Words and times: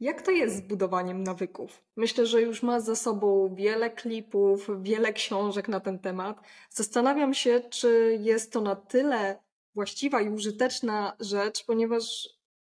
Jak 0.00 0.22
to 0.22 0.30
jest 0.30 0.56
z 0.56 0.60
budowaniem 0.60 1.22
nawyków? 1.22 1.82
Myślę, 1.96 2.26
że 2.26 2.42
już 2.42 2.62
ma 2.62 2.80
za 2.80 2.96
sobą 2.96 3.54
wiele 3.54 3.90
klipów, 3.90 4.68
wiele 4.82 5.12
książek 5.12 5.68
na 5.68 5.80
ten 5.80 5.98
temat. 5.98 6.40
Zastanawiam 6.70 7.34
się, 7.34 7.60
czy 7.70 8.18
jest 8.20 8.52
to 8.52 8.60
na 8.60 8.76
tyle 8.76 9.42
właściwa 9.74 10.20
i 10.20 10.28
użyteczna 10.28 11.16
rzecz, 11.20 11.64
ponieważ 11.64 12.28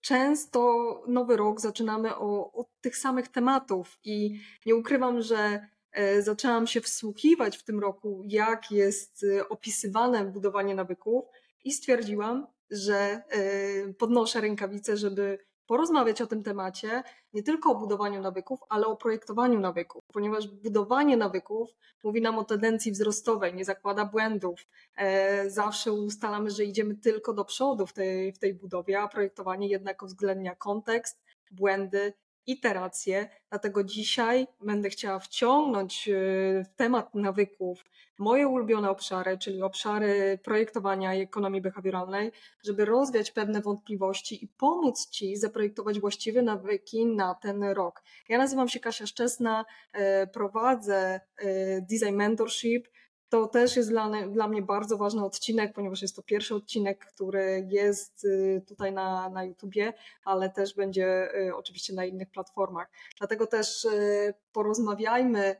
często 0.01 1.03
nowy 1.07 1.37
rok 1.37 1.61
zaczynamy 1.61 2.15
o, 2.15 2.51
od 2.51 2.67
tych 2.81 2.97
samych 2.97 3.27
tematów 3.27 3.99
i 4.03 4.39
nie 4.65 4.75
ukrywam, 4.75 5.21
że 5.21 5.67
zaczęłam 6.19 6.67
się 6.67 6.81
wsłuchiwać 6.81 7.57
w 7.57 7.63
tym 7.63 7.79
roku, 7.79 8.23
jak 8.25 8.71
jest 8.71 9.25
e, 9.37 9.49
opisywane 9.49 10.25
budowanie 10.25 10.75
nawyków 10.75 11.25
i 11.63 11.71
stwierdziłam, 11.71 12.47
że 12.71 12.95
e, 12.95 13.93
podnoszę 13.93 14.41
rękawice, 14.41 14.97
żeby 14.97 15.39
porozmawiać 15.67 16.21
o 16.21 16.27
tym 16.27 16.43
temacie, 16.43 17.03
nie 17.33 17.43
tylko 17.43 17.71
o 17.71 17.75
budowaniu 17.75 18.21
nawyków, 18.21 18.59
ale 18.69 18.85
o 18.87 18.97
projektowaniu 18.97 19.59
nawyków, 19.59 20.03
ponieważ 20.13 20.47
budowanie 20.47 21.17
nawyków 21.17 21.69
mówi 22.03 22.21
nam 22.21 22.37
o 22.37 22.43
tendencji 22.43 22.91
wzrostowej, 22.91 23.53
nie 23.53 23.65
zakłada 23.65 24.05
błędów. 24.05 24.67
E, 24.95 25.49
zawsze 25.49 25.91
ustalamy, 25.93 26.51
że 26.51 26.63
idziemy 26.63 26.95
tylko 26.95 27.33
do 27.33 27.45
przodu 27.45 27.87
w 27.87 27.93
tej, 27.93 28.33
w 28.33 28.39
tej 28.39 28.53
budowie, 28.53 28.99
a 28.99 29.07
projektowanie 29.07 29.67
jednak 29.67 30.03
uwzględnia 30.03 30.55
kontekst, 30.55 31.21
błędy 31.51 32.13
iteracje, 32.47 33.29
dlatego 33.49 33.83
dzisiaj 33.83 34.47
będę 34.61 34.89
chciała 34.89 35.19
wciągnąć 35.19 36.09
w 36.65 36.75
temat 36.75 37.15
nawyków 37.15 37.83
moje 38.19 38.47
ulubione 38.47 38.89
obszary, 38.89 39.37
czyli 39.37 39.61
obszary 39.61 40.39
projektowania 40.43 41.15
i 41.15 41.21
ekonomii 41.21 41.61
behawioralnej, 41.61 42.31
żeby 42.65 42.85
rozwiać 42.85 43.31
pewne 43.31 43.61
wątpliwości 43.61 44.43
i 44.43 44.47
pomóc 44.47 45.09
Ci 45.09 45.37
zaprojektować 45.37 45.99
właściwe 45.99 46.41
nawyki 46.41 47.05
na 47.05 47.35
ten 47.35 47.63
rok. 47.63 48.03
Ja 48.29 48.37
nazywam 48.37 48.69
się 48.69 48.79
Kasia 48.79 49.07
Szczesna, 49.07 49.65
e, 49.93 50.27
prowadzę 50.27 51.19
e, 51.37 51.81
Design 51.81 52.15
Mentorship, 52.15 52.87
to 53.29 53.47
też 53.47 53.75
jest 53.75 53.89
dla, 53.89 54.27
dla 54.27 54.47
mnie 54.47 54.61
bardzo 54.61 54.97
ważny 54.97 55.25
odcinek, 55.25 55.73
ponieważ 55.73 56.01
jest 56.01 56.15
to 56.15 56.23
pierwszy 56.23 56.55
odcinek, 56.55 57.05
który 57.05 57.67
jest 57.69 58.25
y, 58.25 58.63
tutaj 58.67 58.93
na, 58.93 59.29
na 59.29 59.43
YouTubie, 59.43 59.93
ale 60.25 60.49
też 60.49 60.75
będzie 60.75 61.35
y, 61.47 61.55
oczywiście 61.55 61.93
na 61.93 62.05
innych 62.05 62.31
platformach. 62.31 62.91
Dlatego 63.17 63.47
też 63.47 63.85
y, 63.85 64.33
porozmawiajmy. 64.51 65.55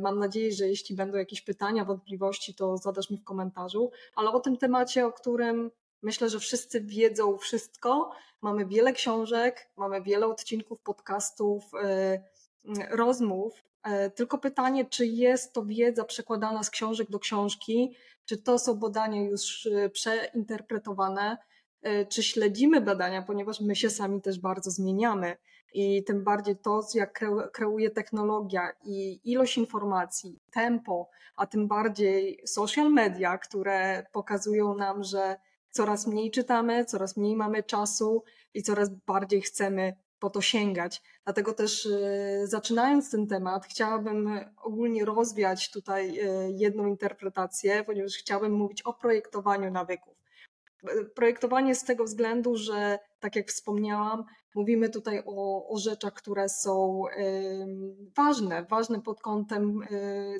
Mam 0.00 0.18
nadzieję, 0.18 0.52
że 0.52 0.68
jeśli 0.68 0.96
będą 0.96 1.18
jakieś 1.18 1.42
pytania, 1.42 1.84
wątpliwości, 1.84 2.54
to 2.54 2.76
zadasz 2.76 3.10
mi 3.10 3.18
w 3.18 3.24
komentarzu, 3.24 3.90
ale 4.16 4.30
o 4.30 4.40
tym 4.40 4.56
temacie, 4.56 5.06
o 5.06 5.12
którym 5.12 5.70
myślę, 6.02 6.28
że 6.28 6.38
wszyscy 6.38 6.80
wiedzą 6.80 7.36
wszystko. 7.36 8.10
Mamy 8.42 8.66
wiele 8.66 8.92
książek, 8.92 9.70
mamy 9.76 10.02
wiele 10.02 10.26
odcinków, 10.26 10.80
podcastów, 10.80 11.64
rozmów 12.90 13.64
tylko 14.14 14.38
pytanie, 14.38 14.84
czy 14.84 15.06
jest 15.06 15.52
to 15.52 15.64
wiedza 15.64 16.04
przekładana 16.04 16.62
z 16.62 16.70
książek 16.70 17.10
do 17.10 17.18
książki, 17.18 17.96
czy 18.24 18.38
to 18.38 18.58
są 18.58 18.74
badania 18.74 19.22
już 19.22 19.66
e, 19.66 19.90
przeinterpretowane, 19.90 21.38
e, 21.82 22.06
czy 22.06 22.22
śledzimy 22.22 22.80
badania, 22.80 23.22
ponieważ 23.22 23.60
my 23.60 23.76
się 23.76 23.90
sami 23.90 24.22
też 24.22 24.40
bardzo 24.40 24.70
zmieniamy. 24.70 25.36
I 25.74 26.04
tym 26.04 26.24
bardziej 26.24 26.56
to, 26.56 26.80
jak 26.94 27.24
kreuje 27.52 27.90
technologia 27.90 28.72
i 28.84 29.20
ilość 29.24 29.58
informacji, 29.58 30.38
tempo, 30.52 31.08
a 31.36 31.46
tym 31.46 31.68
bardziej 31.68 32.40
social 32.46 32.92
media, 32.92 33.38
które 33.38 34.06
pokazują 34.12 34.74
nam, 34.74 35.04
że 35.04 35.36
coraz 35.70 36.06
mniej 36.06 36.30
czytamy, 36.30 36.84
coraz 36.84 37.16
mniej 37.16 37.36
mamy 37.36 37.62
czasu 37.62 38.24
i 38.54 38.62
coraz 38.62 38.88
bardziej 39.06 39.40
chcemy 39.40 39.96
po 40.24 40.30
to 40.30 40.40
sięgać. 40.40 41.02
Dlatego 41.24 41.52
też 41.52 41.86
e, 41.86 42.46
zaczynając 42.46 43.10
ten 43.10 43.26
temat, 43.26 43.66
chciałabym 43.66 44.40
ogólnie 44.62 45.04
rozwiać 45.04 45.70
tutaj 45.70 46.18
e, 46.18 46.50
jedną 46.50 46.86
interpretację, 46.86 47.84
ponieważ 47.84 48.12
chciałabym 48.12 48.52
mówić 48.52 48.82
o 48.82 48.92
projektowaniu 48.92 49.70
nawyków. 49.70 50.14
E, 50.84 51.04
projektowanie 51.04 51.74
z 51.74 51.84
tego 51.84 52.04
względu, 52.04 52.56
że 52.56 52.98
tak 53.20 53.36
jak 53.36 53.48
wspomniałam, 53.48 54.24
mówimy 54.54 54.88
tutaj 54.88 55.22
o, 55.26 55.68
o 55.68 55.78
rzeczach, 55.78 56.12
które 56.12 56.48
są 56.48 57.02
ważne, 58.16 58.66
ważne 58.70 59.02
pod 59.02 59.20
kątem 59.20 59.80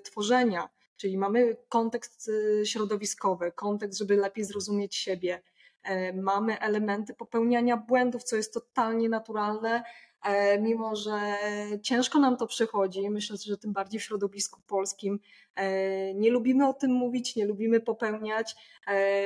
tworzenia, 0.04 0.68
czyli 0.96 1.18
mamy 1.18 1.56
kontekst 1.68 2.30
środowiskowy, 2.64 3.52
kontekst, 3.52 3.98
żeby 3.98 4.16
lepiej 4.16 4.44
zrozumieć 4.44 4.96
siebie, 4.96 5.42
mamy 6.12 6.60
elementy 6.60 7.14
popełniania 7.14 7.76
błędów, 7.76 8.22
co 8.22 8.36
jest 8.36 8.54
totalnie 8.54 9.08
naturalne, 9.08 9.76
e, 9.76 9.84
mimo 10.60 10.96
że 10.96 11.36
ciężko 11.82 12.18
nam 12.18 12.36
to 12.36 12.46
przychodzi. 12.46 13.10
Myślę, 13.10 13.36
że 13.36 13.58
tym 13.58 13.72
bardziej 13.72 14.00
w 14.00 14.02
środowisku 14.02 14.60
polskim 14.66 15.20
e, 15.54 16.14
nie 16.14 16.30
lubimy 16.30 16.68
o 16.68 16.72
tym 16.72 16.90
mówić, 16.90 17.36
nie 17.36 17.46
lubimy 17.46 17.80
popełniać, 17.80 18.56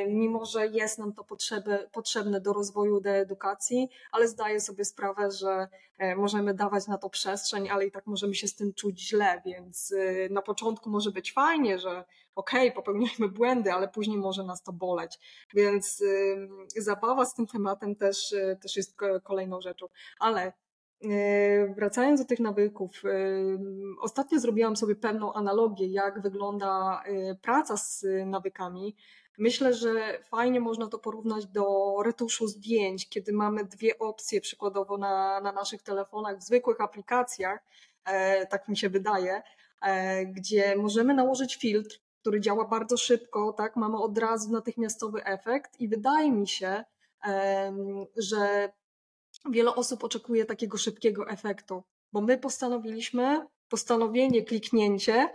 mimo 0.08 0.44
że 0.44 0.66
jest 0.66 0.98
nam 0.98 1.12
to 1.12 1.25
potrzeby, 1.25 1.88
potrzebne 1.92 2.41
do 2.41 2.53
rozwoju, 2.53 3.00
do 3.00 3.10
edukacji, 3.10 3.88
ale 4.12 4.28
zdaję 4.28 4.60
sobie 4.60 4.84
sprawę, 4.84 5.31
że 5.31 5.69
możemy 6.16 6.54
dawać 6.54 6.87
na 6.87 6.98
to 6.98 7.10
przestrzeń, 7.10 7.69
ale 7.70 7.87
i 7.87 7.91
tak 7.91 8.06
możemy 8.06 8.34
się 8.34 8.48
z 8.48 8.54
tym 8.54 8.75
czuć 8.75 9.00
źle, 9.00 9.42
więc 9.47 9.94
na 10.31 10.42
początku 10.42 10.91
może 10.91 11.10
być 11.10 11.32
fajnie, 11.32 11.78
że 11.78 12.04
okej, 12.34 12.75
okay, 12.75 13.28
błędy, 13.28 13.72
ale 13.72 13.88
później 13.88 14.19
może 14.19 14.44
nas 14.44 14.62
to 14.62 14.72
boleć. 14.72 15.19
Więc 15.54 16.04
zabawa 16.76 17.25
z 17.25 17.34
tym 17.34 17.47
tematem 17.47 17.97
też, 17.97 18.34
też 18.62 18.76
jest 18.76 18.97
kolejną 19.22 19.60
rzeczą. 19.60 19.87
Ale 20.20 20.53
Wracając 21.76 22.20
do 22.20 22.26
tych 22.26 22.41
nawyków, 22.41 23.03
ostatnio 24.00 24.41
zrobiłam 24.41 24.76
sobie 24.76 24.97
pewną 24.97 25.32
analogię, 25.32 25.86
jak 25.86 26.22
wygląda 26.22 27.03
y, 27.06 27.36
praca 27.42 27.76
z 27.76 28.06
nawykami. 28.26 28.97
Myślę, 29.38 29.75
że 29.75 30.19
fajnie 30.22 30.60
można 30.60 30.87
to 30.87 30.98
porównać 30.98 31.47
do 31.47 31.97
retuszu 32.04 32.47
zdjęć, 32.47 33.08
kiedy 33.08 33.32
mamy 33.32 33.64
dwie 33.64 33.98
opcje, 33.98 34.41
przykładowo 34.41 34.98
na, 34.98 35.41
na 35.41 35.53
naszych 35.53 35.82
telefonach, 35.82 36.38
w 36.38 36.42
zwykłych 36.42 36.81
aplikacjach, 36.81 37.60
e, 38.04 38.47
tak 38.47 38.69
mi 38.69 38.76
się 38.76 38.88
wydaje, 38.88 39.42
e, 39.82 40.26
gdzie 40.26 40.76
możemy 40.76 41.14
nałożyć 41.14 41.56
filtr, 41.56 42.00
który 42.20 42.41
działa 42.41 42.64
bardzo 42.64 42.97
szybko, 42.97 43.53
tak, 43.53 43.76
mamy 43.76 43.97
od 43.97 44.19
razu 44.19 44.53
natychmiastowy 44.53 45.25
efekt 45.25 45.81
i 45.81 45.88
wydaje 45.88 46.32
mi 46.32 46.48
się, 46.48 46.84
że 48.16 48.72
wiele 49.50 49.75
osób 49.75 50.04
oczekuje 50.04 50.44
takiego 50.44 50.78
szybkiego 50.78 51.28
efektu, 51.28 51.82
bo 52.12 52.21
my 52.21 52.38
postanowiliśmy, 52.38 53.47
postanowienie, 53.69 54.43
kliknięcie 54.44 55.28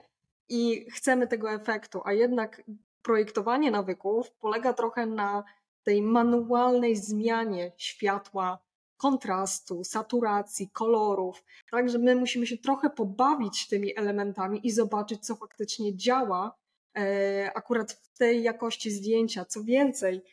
i 0.49 0.91
chcemy 0.91 1.27
tego 1.27 1.51
efektu, 1.51 2.01
a 2.05 2.13
jednak 2.13 2.63
projektowanie 3.01 3.71
nawyków 3.71 4.31
polega 4.31 4.73
trochę 4.73 5.05
na 5.05 5.43
tej 5.83 6.01
manualnej 6.01 6.95
zmianie 6.95 7.71
światła, 7.77 8.59
kontrastu, 8.97 9.83
saturacji, 9.83 10.69
kolorów. 10.69 11.43
Także 11.71 11.99
my 11.99 12.15
musimy 12.15 12.47
się 12.47 12.57
trochę 12.57 12.89
pobawić 12.89 13.67
tymi 13.67 13.97
elementami 13.97 14.67
i 14.67 14.71
zobaczyć, 14.71 15.25
co 15.25 15.35
faktycznie 15.35 15.95
działa, 15.95 16.55
E, 16.97 17.51
akurat 17.55 17.91
w 17.91 18.17
tej 18.17 18.43
jakości 18.43 18.91
zdjęcia. 18.91 19.45
Co 19.45 19.63
więcej, 19.63 20.23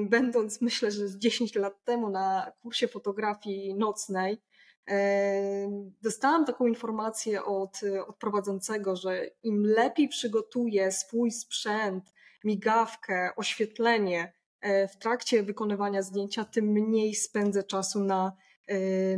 będąc 0.00 0.60
myślę, 0.60 0.90
że 0.90 1.08
z 1.08 1.18
10 1.18 1.54
lat 1.54 1.84
temu 1.84 2.10
na 2.10 2.52
kursie 2.60 2.88
fotografii 2.88 3.74
nocnej, 3.74 4.42
e, 4.90 5.90
dostałam 6.02 6.44
taką 6.44 6.66
informację 6.66 7.44
od, 7.44 7.80
od 8.06 8.16
prowadzącego, 8.16 8.96
że 8.96 9.26
im 9.42 9.66
lepiej 9.66 10.08
przygotuję 10.08 10.92
swój 10.92 11.30
sprzęt, 11.30 12.04
migawkę, 12.44 13.30
oświetlenie 13.36 14.32
e, 14.60 14.88
w 14.88 14.96
trakcie 14.96 15.42
wykonywania 15.42 16.02
zdjęcia, 16.02 16.44
tym 16.44 16.64
mniej 16.64 17.14
spędzę 17.14 17.62
czasu 17.62 18.04
na, 18.04 18.32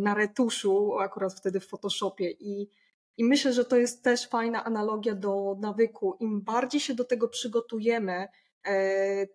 na 0.00 0.15
retuszu, 0.15 0.99
akurat 0.99 1.35
wtedy 1.35 1.61
w 1.61 1.67
Photoshopie. 1.67 2.31
I 2.31 2.69
i 3.17 3.25
myślę, 3.25 3.53
że 3.53 3.65
to 3.65 3.77
jest 3.77 4.05
też 4.05 4.29
fajna 4.29 4.65
analogia 4.65 5.15
do 5.15 5.56
nawyku. 5.61 6.17
Im 6.20 6.41
bardziej 6.41 6.81
się 6.81 6.94
do 6.94 7.05
tego 7.05 7.29
przygotujemy, 7.29 8.12
e, 8.12 8.29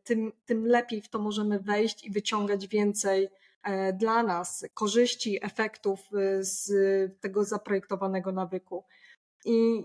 tym, 0.04 0.32
tym 0.46 0.68
lepiej 0.68 1.02
w 1.02 1.10
to 1.10 1.20
możemy 1.20 1.60
wejść 1.60 2.06
i 2.06 2.12
wyciągać 2.12 2.68
więcej 2.68 3.30
e, 3.64 3.94
dla 3.94 4.24
nas 4.24 4.66
korzyści, 4.74 5.46
efektów 5.46 6.00
e, 6.00 6.44
z 6.44 6.72
tego 7.22 7.44
zaprojektowanego 7.44 8.32
nawyku. 8.32 8.84
I 9.46 9.84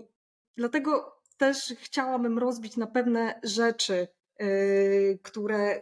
dlatego 0.57 1.21
też 1.37 1.73
chciałabym 1.79 2.39
rozbić 2.39 2.77
na 2.77 2.87
pewne 2.87 3.39
rzeczy, 3.43 4.07
które 5.23 5.81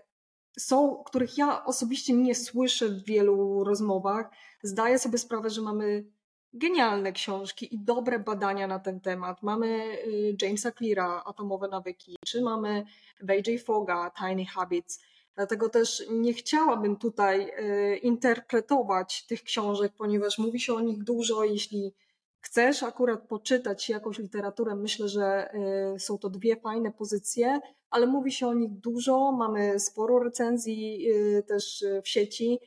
są, 0.60 1.04
których 1.06 1.38
ja 1.38 1.66
osobiście 1.66 2.14
nie 2.14 2.36
słyszę 2.36 2.90
w 2.90 3.06
wielu 3.06 3.64
rozmowach. 3.64 4.30
Zdaję 4.64 5.00
sobie 5.00 5.18
sprawę, 5.18 5.50
że 5.50 5.62
mamy 5.62 6.06
genialne 6.54 7.12
książki 7.12 7.76
i 7.76 7.80
dobre 7.80 8.20
badania 8.20 8.68
na 8.68 8.80
ten 8.80 9.00
temat. 9.00 9.44
Mamy 9.44 9.68
y, 10.08 10.36
Jamesa 10.42 10.72
Cleara, 10.72 11.24
Atomowe 11.26 11.68
nawyki, 11.68 12.16
czy 12.26 12.42
mamy 12.42 12.86
BJ 13.24 13.58
Foga, 13.58 14.12
Tiny 14.20 14.46
Habits. 14.46 15.00
Dlatego 15.36 15.70
też 15.70 16.04
nie 16.12 16.34
chciałabym 16.34 16.96
tutaj 16.96 17.52
y, 17.94 17.98
interpretować 17.98 19.26
tych 19.26 19.44
książek, 19.44 19.94
ponieważ 19.98 20.38
mówi 20.38 20.60
się 20.60 20.74
o 20.74 20.82
nich 20.82 21.04
dużo. 21.04 21.44
Jeśli 21.44 21.94
chcesz 22.42 22.84
akurat 22.84 23.28
poczytać 23.28 23.90
jakąś 23.90 24.20
literaturę, 24.20 24.76
myślę, 24.76 25.08
że 25.10 25.54
y, 25.96 26.00
są 26.00 26.18
to 26.18 26.30
dwie 26.30 26.56
fajne 26.56 26.92
pozycje, 26.92 27.60
ale 27.90 28.08
mówi 28.08 28.32
się 28.32 28.48
o 28.48 28.54
nich 28.54 28.72
dużo. 28.72 29.32
Mamy 29.32 29.80
sporo 29.80 30.20
recenzji 30.20 31.08
też 31.48 31.86
w 32.04 32.08
sieci. 32.08 32.60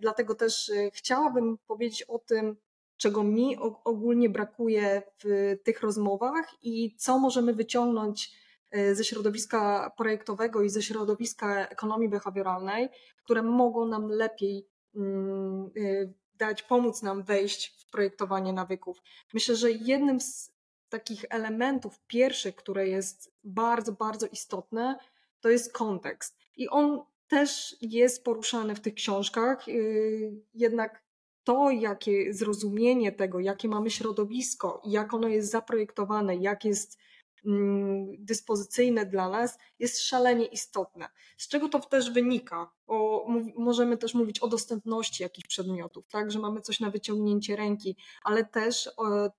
Dlatego 0.00 0.34
też 0.34 0.72
chciałabym 0.92 1.58
powiedzieć 1.66 2.02
o 2.02 2.18
tym, 2.18 2.56
czego 2.96 3.22
mi 3.22 3.56
ogólnie 3.84 4.28
brakuje 4.28 5.02
w 5.24 5.56
tych 5.64 5.80
rozmowach 5.80 6.54
i 6.62 6.96
co 6.96 7.18
możemy 7.18 7.54
wyciągnąć 7.54 8.32
e, 8.70 8.94
ze 8.94 9.04
środowiska 9.04 9.92
projektowego 9.96 10.62
i 10.62 10.70
ze 10.70 10.82
środowiska 10.82 11.68
ekonomii 11.68 12.08
behawioralnej, 12.08 12.88
które 13.24 13.42
mogą 13.42 13.86
nam 13.86 14.08
lepiej 14.08 14.68
mm, 14.94 15.70
e, 15.76 16.12
dać, 16.34 16.62
pomóc 16.62 17.02
nam 17.02 17.22
wejść 17.22 17.76
w 17.78 17.90
projektowanie 17.90 18.52
nawyków. 18.52 19.02
Myślę, 19.34 19.56
że 19.56 19.70
jednym 19.70 20.20
z 20.20 20.56
takich 20.88 21.24
elementów 21.30 22.00
pierwszych, 22.06 22.56
które 22.56 22.88
jest 22.88 23.32
bardzo, 23.44 23.92
bardzo 23.92 24.26
istotne, 24.26 24.98
to 25.40 25.48
jest 25.48 25.72
kontekst. 25.72 26.38
I 26.56 26.68
on 26.68 27.00
też 27.28 27.76
jest 27.80 28.24
poruszany 28.24 28.74
w 28.74 28.80
tych 28.80 28.94
książkach, 28.94 29.68
y, 29.68 30.44
jednak 30.54 31.05
to, 31.46 31.70
jakie 31.70 32.34
zrozumienie 32.34 33.12
tego, 33.12 33.40
jakie 33.40 33.68
mamy 33.68 33.90
środowisko, 33.90 34.82
jak 34.84 35.14
ono 35.14 35.28
jest 35.28 35.50
zaprojektowane, 35.50 36.36
jak 36.36 36.64
jest 36.64 36.98
mm, 37.44 38.06
dyspozycyjne 38.18 39.06
dla 39.06 39.28
nas, 39.28 39.58
jest 39.78 40.02
szalenie 40.02 40.46
istotne. 40.46 41.08
Z 41.36 41.48
czego 41.48 41.68
to 41.68 41.80
też 41.80 42.10
wynika? 42.10 42.70
O, 42.86 43.26
możemy 43.56 43.96
też 43.96 44.14
mówić 44.14 44.38
o 44.38 44.48
dostępności 44.48 45.22
jakichś 45.22 45.48
przedmiotów, 45.48 46.06
tak, 46.06 46.30
że 46.30 46.38
mamy 46.38 46.60
coś 46.60 46.80
na 46.80 46.90
wyciągnięcie 46.90 47.56
ręki, 47.56 47.96
ale 48.22 48.44
też 48.44 48.90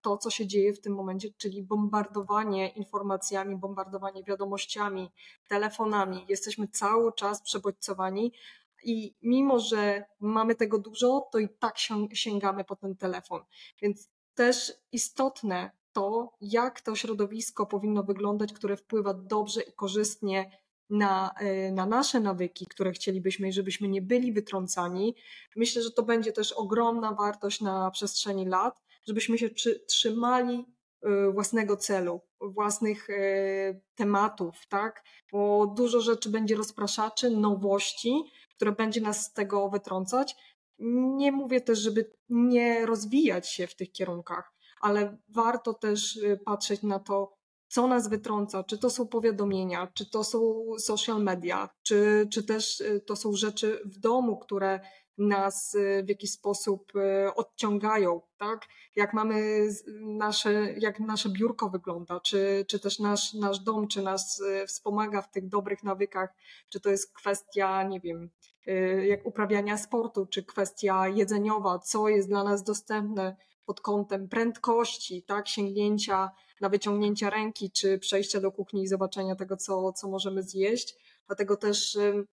to, 0.01 0.17
co 0.17 0.29
się 0.29 0.47
dzieje 0.47 0.73
w 0.73 0.81
tym 0.81 0.93
momencie, 0.95 1.29
czyli 1.37 1.63
bombardowanie 1.63 2.69
informacjami, 2.69 3.55
bombardowanie 3.55 4.23
wiadomościami, 4.23 5.11
telefonami. 5.47 6.25
Jesteśmy 6.29 6.67
cały 6.67 7.13
czas 7.13 7.41
przebodźcowani, 7.41 8.33
i 8.83 9.15
mimo, 9.21 9.59
że 9.59 10.05
mamy 10.19 10.55
tego 10.55 10.79
dużo, 10.79 11.29
to 11.31 11.39
i 11.39 11.49
tak 11.49 11.75
sięgamy 12.13 12.63
po 12.63 12.75
ten 12.75 12.95
telefon. 12.95 13.41
Więc 13.81 14.09
też 14.33 14.73
istotne 14.91 15.71
to, 15.93 16.33
jak 16.41 16.81
to 16.81 16.95
środowisko 16.95 17.65
powinno 17.65 18.03
wyglądać, 18.03 18.53
które 18.53 18.77
wpływa 18.77 19.13
dobrze 19.13 19.61
i 19.61 19.73
korzystnie 19.73 20.51
na, 20.89 21.33
y, 21.41 21.71
na 21.71 21.85
nasze 21.85 22.19
nawyki, 22.19 22.65
które 22.65 22.91
chcielibyśmy, 22.91 23.51
żebyśmy 23.51 23.87
nie 23.87 24.01
byli 24.01 24.33
wytrącani. 24.33 25.15
Myślę, 25.55 25.81
że 25.81 25.91
to 25.91 26.03
będzie 26.03 26.31
też 26.31 26.51
ogromna 26.51 27.13
wartość 27.13 27.61
na 27.61 27.91
przestrzeni 27.91 28.45
lat, 28.45 28.83
żebyśmy 29.07 29.37
się 29.37 29.49
trzymali 29.87 30.65
y, 31.05 31.31
własnego 31.31 31.77
celu, 31.77 32.21
własnych 32.41 33.09
y, 33.09 33.81
tematów, 33.95 34.55
tak? 34.69 35.03
Bo 35.31 35.67
dużo 35.77 36.01
rzeczy 36.01 36.29
będzie 36.29 36.55
rozpraszaczy, 36.55 37.29
nowości, 37.29 38.23
które 38.57 38.71
będzie 38.71 39.01
nas 39.01 39.25
z 39.25 39.33
tego 39.33 39.69
wytrącać. 39.69 40.35
Nie 40.79 41.31
mówię 41.31 41.61
też, 41.61 41.79
żeby 41.79 42.11
nie 42.29 42.85
rozwijać 42.85 43.49
się 43.49 43.67
w 43.67 43.75
tych 43.75 43.91
kierunkach, 43.91 44.53
ale 44.81 45.17
warto 45.29 45.73
też 45.73 46.15
y, 46.15 46.39
patrzeć 46.45 46.83
na 46.83 46.99
to, 46.99 47.37
co 47.67 47.87
nas 47.87 48.09
wytrąca, 48.09 48.63
czy 48.63 48.77
to 48.77 48.89
są 48.89 49.07
powiadomienia, 49.07 49.91
czy 49.93 50.09
to 50.09 50.23
są 50.23 50.63
social 50.79 51.23
media, 51.23 51.69
czy, 51.83 52.27
czy 52.31 52.43
też 52.43 52.81
y, 52.81 53.01
to 53.05 53.15
są 53.15 53.33
rzeczy 53.33 53.81
w 53.85 53.99
domu, 53.99 54.37
które 54.37 54.79
nas 55.17 55.75
y, 55.75 56.03
w 56.05 56.09
jakiś 56.09 56.31
sposób 56.31 56.93
odciągają, 57.35 58.21
tak? 58.37 58.65
Jak 58.95 59.13
mamy 59.13 59.67
nasze, 60.01 60.73
jak 60.77 60.99
nasze 60.99 61.29
biurko 61.29 61.69
wygląda, 61.69 62.19
czy, 62.19 62.65
czy 62.67 62.79
też 62.79 62.99
nasz, 62.99 63.33
nasz 63.33 63.59
dom, 63.59 63.87
czy 63.87 64.01
nas 64.01 64.43
wspomaga 64.67 65.21
w 65.21 65.31
tych 65.31 65.47
dobrych 65.47 65.83
nawykach, 65.83 66.33
czy 66.69 66.79
to 66.79 66.89
jest 66.89 67.13
kwestia, 67.13 67.83
nie 67.83 67.99
wiem, 67.99 68.29
Y, 68.67 69.05
jak 69.07 69.25
uprawiania 69.25 69.77
sportu, 69.77 70.25
czy 70.25 70.43
kwestia 70.43 71.07
jedzeniowa, 71.07 71.79
co 71.79 72.09
jest 72.09 72.27
dla 72.27 72.43
nas 72.43 72.63
dostępne 72.63 73.35
pod 73.65 73.81
kątem 73.81 74.29
prędkości, 74.29 75.23
tak, 75.23 75.47
sięgnięcia 75.47 76.31
na 76.61 76.69
wyciągnięcia 76.69 77.29
ręki, 77.29 77.71
czy 77.71 77.99
przejścia 77.99 78.41
do 78.41 78.51
kuchni 78.51 78.83
i 78.83 78.87
zobaczenia 78.87 79.35
tego, 79.35 79.57
co, 79.57 79.93
co 79.93 80.07
możemy 80.07 80.43
zjeść. 80.43 80.95
Dlatego 81.27 81.57
też 81.57 81.95
y, 81.95 82.25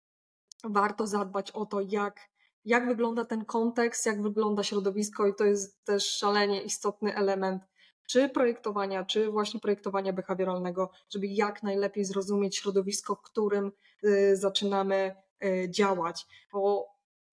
warto 0.64 1.06
zadbać 1.06 1.50
o 1.50 1.66
to, 1.66 1.80
jak, 1.80 2.20
jak 2.64 2.86
wygląda 2.86 3.24
ten 3.24 3.44
kontekst, 3.44 4.06
jak 4.06 4.22
wygląda 4.22 4.62
środowisko, 4.62 5.26
i 5.26 5.34
to 5.34 5.44
jest 5.44 5.84
też 5.84 6.06
szalenie 6.06 6.62
istotny 6.62 7.16
element 7.16 7.62
czy 8.06 8.28
projektowania, 8.28 9.04
czy 9.04 9.30
właśnie 9.30 9.60
projektowania 9.60 10.12
behawioralnego, 10.12 10.90
żeby 11.10 11.26
jak 11.26 11.62
najlepiej 11.62 12.04
zrozumieć 12.04 12.56
środowisko, 12.56 13.14
w 13.14 13.22
którym 13.22 13.72
y, 14.04 14.36
zaczynamy 14.36 15.14
E, 15.44 15.70
działać, 15.70 16.26
bo 16.52 16.86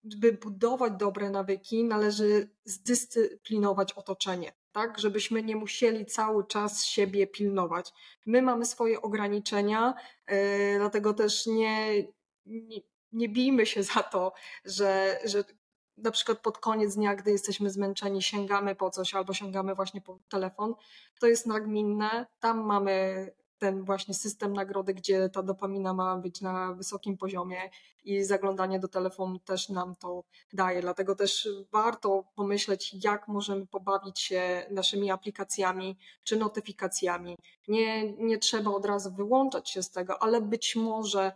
by 0.04 0.33
budować 0.33 0.94
dobre 1.00 1.30
nawyki, 1.30 1.83
należy 1.83 2.50
zdyscyplinować 2.66 3.94
otoczenie, 3.94 4.54
tak, 4.72 5.00
żebyśmy 5.00 5.44
nie 5.44 5.56
musieli 5.56 6.06
cały 6.06 6.48
czas 6.48 6.86
siebie 6.86 7.28
pilnować. 7.28 7.92
My 8.25 8.42
mamy 8.42 8.66
swoje 8.66 9.01
ograniczenia, 9.01 9.94
yy, 10.28 10.36
dlatego 10.78 11.13
też 11.13 11.45
nie, 11.48 12.04
nie, 12.45 12.81
nie 13.11 13.29
bijmy 13.29 13.65
się 13.65 13.83
za 13.83 14.03
to, 14.03 14.33
że, 14.65 15.19
że 15.25 15.43
na 15.97 16.11
przykład 16.11 16.39
pod 16.39 16.57
koniec 16.57 16.95
dnia, 16.95 17.15
gdy 17.15 17.31
jesteśmy 17.31 17.69
zmęczeni, 17.69 18.21
sięgamy 18.21 18.75
po 18.75 18.89
coś 18.89 19.13
albo 19.13 19.33
sięgamy 19.33 19.75
właśnie 19.75 20.01
po 20.01 20.19
telefon, 20.29 20.75
to 21.19 21.27
jest 21.27 21.45
nagminne. 21.45 22.25
Tam 22.39 22.59
mamy 22.65 23.27
ten 23.61 23.83
właśnie 23.83 24.13
system 24.13 24.53
nagrody, 24.53 24.93
gdzie 24.93 25.29
ta 25.29 25.43
dopamina 25.43 25.93
ma 25.93 26.17
być 26.17 26.41
na 26.41 26.73
wysokim 26.73 27.17
poziomie 27.17 27.69
i 28.03 28.23
zaglądanie 28.23 28.79
do 28.79 28.87
telefonu 28.87 29.39
też 29.39 29.69
nam 29.69 29.95
to 29.95 30.23
daje. 30.53 30.81
Dlatego 30.81 31.15
też 31.15 31.49
warto 31.71 32.23
pomyśleć, 32.35 32.95
jak 33.03 33.27
możemy 33.27 33.67
pobawić 33.67 34.19
się 34.19 34.65
naszymi 34.71 35.11
aplikacjami 35.11 35.97
czy 36.23 36.37
notyfikacjami. 36.37 37.37
Nie, 37.67 38.13
nie 38.13 38.37
trzeba 38.37 38.71
od 38.71 38.85
razu 38.85 39.11
wyłączać 39.11 39.69
się 39.69 39.83
z 39.83 39.91
tego, 39.91 40.23
ale 40.23 40.41
być 40.41 40.75
może 40.75 41.31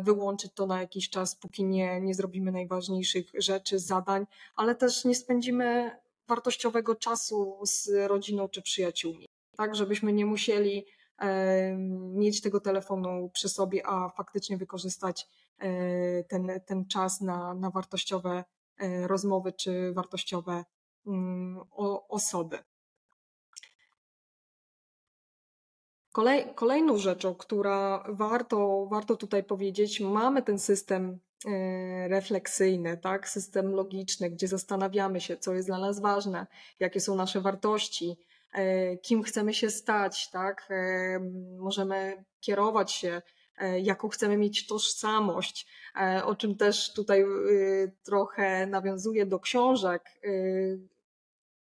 wyłączyć 0.00 0.52
to 0.54 0.66
na 0.66 0.80
jakiś 0.80 1.10
czas, 1.10 1.36
póki 1.36 1.64
nie, 1.64 2.00
nie 2.00 2.14
zrobimy 2.14 2.52
najważniejszych 2.52 3.26
rzeczy, 3.34 3.78
zadań, 3.78 4.26
ale 4.56 4.74
też 4.74 5.04
nie 5.04 5.14
spędzimy 5.14 5.90
wartościowego 6.28 6.94
czasu 6.94 7.58
z 7.62 7.88
rodziną 8.08 8.48
czy 8.48 8.62
przyjaciółmi. 8.62 9.26
Tak, 9.56 9.74
żebyśmy 9.74 10.12
nie 10.12 10.26
musieli 10.26 10.86
mieć 11.90 12.40
tego 12.40 12.60
telefonu 12.60 13.30
przy 13.32 13.48
sobie, 13.48 13.86
a 13.86 14.08
faktycznie 14.08 14.56
wykorzystać 14.56 15.28
e, 15.58 16.24
ten, 16.24 16.60
ten 16.66 16.86
czas 16.86 17.20
na, 17.20 17.54
na 17.54 17.70
wartościowe 17.70 18.44
e, 18.78 19.06
rozmowy 19.06 19.52
czy 19.52 19.92
wartościowe 19.92 20.64
mm, 21.06 21.60
osoby. 22.08 22.58
Kolej, 26.20 26.44
kolejną 26.54 26.96
rzeczą, 26.96 27.34
która 27.34 28.04
warto, 28.08 28.86
warto 28.90 29.16
tutaj 29.16 29.44
powiedzieć, 29.44 30.00
mamy 30.00 30.42
ten 30.42 30.58
system 30.58 31.18
e, 31.46 32.08
refleksyjny, 32.08 32.98
tak? 32.98 33.28
system 33.28 33.74
logiczny, 33.74 34.30
gdzie 34.30 34.48
zastanawiamy 34.48 35.20
się, 35.20 35.36
co 35.36 35.54
jest 35.54 35.68
dla 35.68 35.78
nas 35.78 36.00
ważne, 36.00 36.46
jakie 36.80 37.00
są 37.00 37.14
nasze 37.14 37.40
wartości, 37.40 38.16
E, 38.52 38.96
kim 38.96 39.22
chcemy 39.22 39.54
się 39.54 39.70
stać, 39.70 40.30
tak? 40.30 40.68
E, 40.70 41.20
możemy 41.58 42.24
kierować 42.40 42.92
się, 42.92 43.22
jaką 43.82 44.08
chcemy 44.08 44.36
mieć 44.36 44.66
tożsamość, 44.66 45.66
o 46.24 46.34
czym 46.34 46.56
też 46.56 46.92
tutaj 46.92 47.24
trochę 48.02 48.66
nawiązuje 48.66 49.26
do 49.26 49.40
książek, 49.40 50.02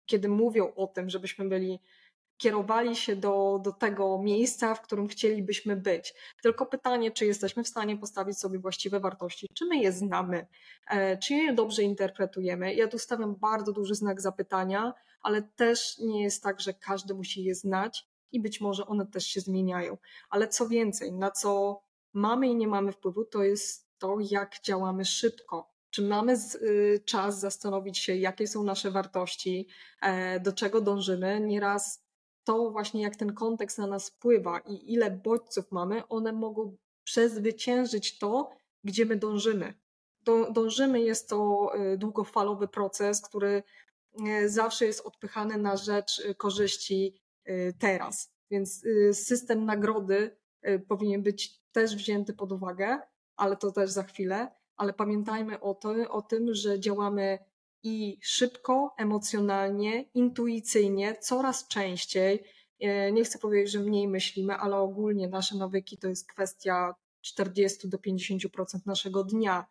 kiedy 0.05 0.29
mówią 0.29 0.74
o 0.75 0.88
tym, 0.88 1.09
żebyśmy 1.09 1.50
byli 1.50 1.79
kierowali 2.37 2.95
się 2.95 3.15
do, 3.15 3.59
do 3.63 3.71
tego 3.71 4.21
miejsca, 4.21 4.75
w 4.75 4.81
którym 4.81 5.07
chcielibyśmy 5.07 5.75
być. 5.75 6.13
Tylko 6.43 6.65
pytanie, 6.65 7.11
czy 7.11 7.25
jesteśmy 7.25 7.63
w 7.63 7.67
stanie 7.67 7.97
postawić 7.97 8.39
sobie 8.39 8.59
właściwe 8.59 8.99
wartości, 8.99 9.47
czy 9.53 9.65
my 9.65 9.77
je 9.77 9.91
znamy, 9.91 10.47
czy 11.23 11.33
je 11.33 11.53
dobrze 11.53 11.83
interpretujemy. 11.83 12.75
Ja 12.75 12.87
tu 12.87 12.99
stawiam 12.99 13.35
bardzo 13.35 13.71
duży 13.71 13.95
znak 13.95 14.21
zapytania, 14.21 14.93
ale 15.21 15.41
też 15.41 15.97
nie 15.99 16.23
jest 16.23 16.43
tak, 16.43 16.61
że 16.61 16.73
każdy 16.73 17.13
musi 17.13 17.43
je 17.43 17.55
znać 17.55 18.07
i 18.31 18.39
być 18.39 18.61
może 18.61 18.85
one 18.85 19.05
też 19.05 19.27
się 19.27 19.41
zmieniają. 19.41 19.97
Ale 20.29 20.47
co 20.47 20.67
więcej, 20.67 21.13
na 21.13 21.31
co 21.31 21.81
mamy 22.13 22.47
i 22.47 22.55
nie 22.55 22.67
mamy 22.67 22.91
wpływu, 22.91 23.25
to 23.25 23.43
jest 23.43 23.89
to, 23.97 24.17
jak 24.19 24.61
działamy 24.61 25.05
szybko. 25.05 25.75
czy 25.89 26.01
mamy 26.01 26.37
y, 26.61 27.03
czas 27.05 27.39
zastanowić 27.39 27.97
się, 27.97 28.15
jakie 28.15 28.47
są 28.47 28.63
nasze 28.63 28.91
wartości, 28.91 29.67
e, 30.01 30.39
do 30.39 30.53
czego 30.53 30.81
dążymy. 30.81 31.39
Nieraz 31.39 32.04
to 32.45 32.71
właśnie 32.71 33.01
jak 33.01 33.15
ten 33.15 33.33
kontekst 33.33 33.77
na 33.77 33.87
nas 33.87 34.09
wpływa 34.09 34.59
i 34.59 34.93
ile 34.93 35.11
bodźców 35.11 35.71
mamy, 35.71 36.07
one 36.07 36.33
mogą 36.33 36.77
przezwyciężyć 37.03 38.17
to, 38.17 38.49
gdzie 38.83 39.05
my 39.05 39.15
dążymy. 39.15 39.73
Dążymy, 40.51 41.01
jest 41.01 41.29
to 41.29 41.71
y, 41.93 41.97
długofalowy 41.97 42.67
proces, 42.67 43.21
który 43.21 43.63
y, 44.27 44.49
zawsze 44.49 44.85
jest 44.85 45.05
odpychany 45.05 45.57
na 45.57 45.77
rzecz 45.77 46.19
y, 46.19 46.35
korzyści 46.35 47.21
teraz. 47.79 48.33
Więc 48.51 48.83
system 49.13 49.65
nagrody 49.65 50.37
powinien 50.87 51.23
być 51.23 51.61
też 51.71 51.95
wzięty 51.95 52.33
pod 52.33 52.51
uwagę, 52.51 52.99
ale 53.35 53.57
to 53.57 53.71
też 53.71 53.91
za 53.91 54.03
chwilę. 54.03 54.51
Ale 54.77 54.93
pamiętajmy 54.93 55.59
o, 55.59 55.73
to, 55.73 55.93
o 56.09 56.21
tym, 56.21 56.53
że 56.53 56.79
działamy 56.79 57.39
i 57.85 58.19
szybko, 58.21 58.93
emocjonalnie, 58.97 60.03
intuicyjnie, 60.13 61.15
coraz 61.21 61.67
częściej. 61.67 62.43
Nie 63.13 63.23
chcę 63.23 63.39
powiedzieć, 63.39 63.71
że 63.71 63.79
mniej 63.79 64.07
myślimy, 64.07 64.55
ale 64.55 64.77
ogólnie 64.77 65.27
nasze 65.27 65.57
nawyki 65.57 65.97
to 65.97 66.07
jest 66.07 66.27
kwestia 66.27 66.95
40 67.21 67.89
do 67.89 67.97
50% 67.97 68.47
naszego 68.85 69.23
dnia. 69.23 69.65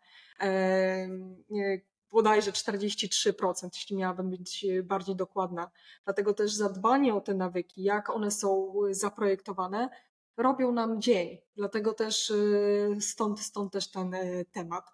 Bodajże 2.11 2.51
43%, 2.51 3.69
jeśli 3.73 3.95
miałabym 3.95 4.29
być 4.29 4.65
bardziej 4.83 5.15
dokładna. 5.15 5.71
Dlatego 6.05 6.33
też 6.33 6.53
zadbanie 6.53 7.15
o 7.15 7.21
te 7.21 7.33
nawyki, 7.33 7.83
jak 7.83 8.09
one 8.09 8.31
są 8.31 8.73
zaprojektowane, 8.89 9.89
robią 10.37 10.71
nam 10.71 11.01
dzień. 11.01 11.37
Dlatego 11.55 11.93
też 11.93 12.29
y, 12.29 12.97
stąd, 12.99 13.39
stąd 13.39 13.73
też 13.73 13.91
ten 13.91 14.15
temat. 14.51 14.85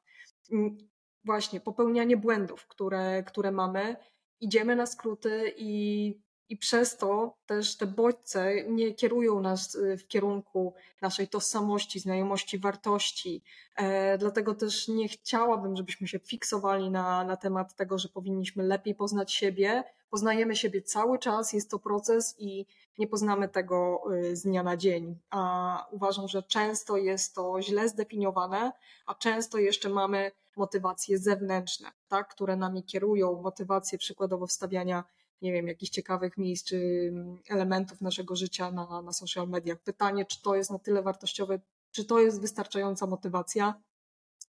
Właśnie, 1.26 1.60
popełnianie 1.62 2.18
błędów, 2.18 2.68
które, 2.68 3.24
które 3.24 3.52
mamy. 3.52 3.96
Idziemy 4.40 4.76
na 4.76 4.86
skróty 4.86 5.54
i 5.58 6.14
i 6.52 6.58
przez 6.58 6.98
to 6.98 7.38
też 7.46 7.78
te 7.78 7.88
bodźce 7.88 8.64
nie 8.70 8.94
kierują 8.94 9.42
nas 9.42 9.76
y, 9.76 9.98
w 9.98 10.08
kierunku 10.08 10.74
naszej 11.02 11.28
tożsamości, 11.28 12.00
znajomości 12.00 12.60
wartości. 12.60 13.44
E, 13.76 14.18
dlatego 14.18 14.56
też 14.56 14.88
nie 14.88 15.08
chciałabym, 15.08 15.76
żebyśmy 15.76 16.08
się 16.08 16.20
fiksowali 16.20 16.90
na, 16.90 17.24
na 17.24 17.38
temat 17.38 17.76
tego, 17.76 17.98
że 17.98 18.10
powinniśmy 18.10 18.64
lepiej 18.64 18.96
poznać 18.96 19.34
siebie. 19.34 19.84
Poznajemy 20.10 20.56
siebie 20.56 20.82
cały 20.82 21.20
czas, 21.20 21.54
jest 21.54 21.72
to 21.72 21.80
proces 21.80 22.36
i 22.38 22.66
nie 22.98 23.08
poznamy 23.08 23.50
tego 23.50 24.04
y, 24.14 24.36
z 24.36 24.44
dnia 24.44 24.64
na 24.64 24.78
dzień. 24.78 25.18
A 25.30 25.88
uważam, 25.92 26.28
że 26.28 26.44
często 26.44 26.98
jest 26.98 27.36
to 27.36 27.62
źle 27.62 27.90
zdefiniowane, 27.90 28.72
a 29.06 29.16
często 29.16 29.58
jeszcze 29.58 29.90
mamy 29.90 30.32
motywacje 30.58 31.18
zewnętrzne, 31.18 31.92
tak, 32.08 32.28
które 32.28 32.56
nami 32.56 32.84
kierują, 32.84 33.42
motywacje 33.42 33.98
przykładowo 33.98 34.48
wstawiania 34.48 35.04
nie 35.42 35.54
wiem, 35.54 35.68
jakichś 35.68 35.92
ciekawych 35.92 36.38
miejsc 36.38 36.66
czy 36.66 37.10
mm, 37.12 37.38
elementów 37.50 38.02
naszego 38.02 38.36
życia 38.36 38.72
na, 38.72 39.02
na 39.02 39.14
social 39.14 39.50
mediach. 39.50 39.80
Pytanie, 39.80 40.26
czy 40.26 40.42
to 40.42 40.56
jest 40.56 40.72
na 40.72 40.80
tyle 40.80 41.02
wartościowe, 41.02 41.60
czy 41.92 42.06
to 42.06 42.20
jest 42.20 42.42
wystarczająca 42.42 43.08
motywacja, 43.08 43.82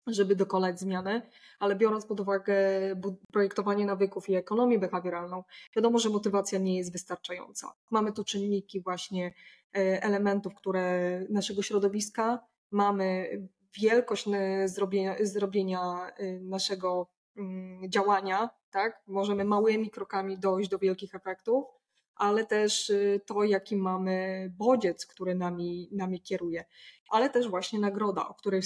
żeby 0.07 0.37
dokonać 0.37 0.81
zmiany, 0.81 1.23
ale 1.59 1.77
biorąc 1.77 2.07
pod 2.07 2.21
uwagę 2.21 2.55
projektowanie 3.33 3.87
nawyków 3.87 4.29
i 4.29 4.35
ekonomię 4.35 4.79
behawioralną, 4.79 5.45
wiadomo, 5.77 5.99
że 5.99 6.11
motywacja 6.11 6.59
nie 6.59 6.77
jest 6.77 6.93
wystarczająca. 6.93 7.73
Mamy 7.91 8.13
tu 8.13 8.25
czynniki 8.25 8.81
właśnie 8.81 9.35
e, 9.77 10.03
elementów, 10.03 10.55
które 10.55 11.21
naszego 11.31 11.63
środowiska, 11.63 12.47
mamy 12.71 13.31
wielkość 13.81 14.29
e, 14.29 14.69
zrobienia, 14.69 15.17
zrobienia 15.21 16.13
naszego 16.41 17.11
mm, 17.37 17.91
działania, 17.91 18.51
tak? 18.73 19.03
Możemy 19.07 19.45
małymi 19.45 19.91
krokami 19.91 20.39
dojść 20.39 20.71
do 20.71 20.79
wielkich 20.79 21.15
efektów, 21.15 21.65
ale 22.15 22.47
też 22.47 22.91
y, 22.91 23.21
to, 23.27 23.45
jaki 23.45 23.77
mamy 23.77 24.47
bodziec, 24.59 25.07
który 25.07 25.35
nami, 25.35 25.89
nami 25.93 26.21
kieruje, 26.21 26.65
ale 27.11 27.31
też 27.31 27.49
właśnie 27.49 27.81
nagroda, 27.81 28.29
o 28.29 28.35
której 28.35 28.63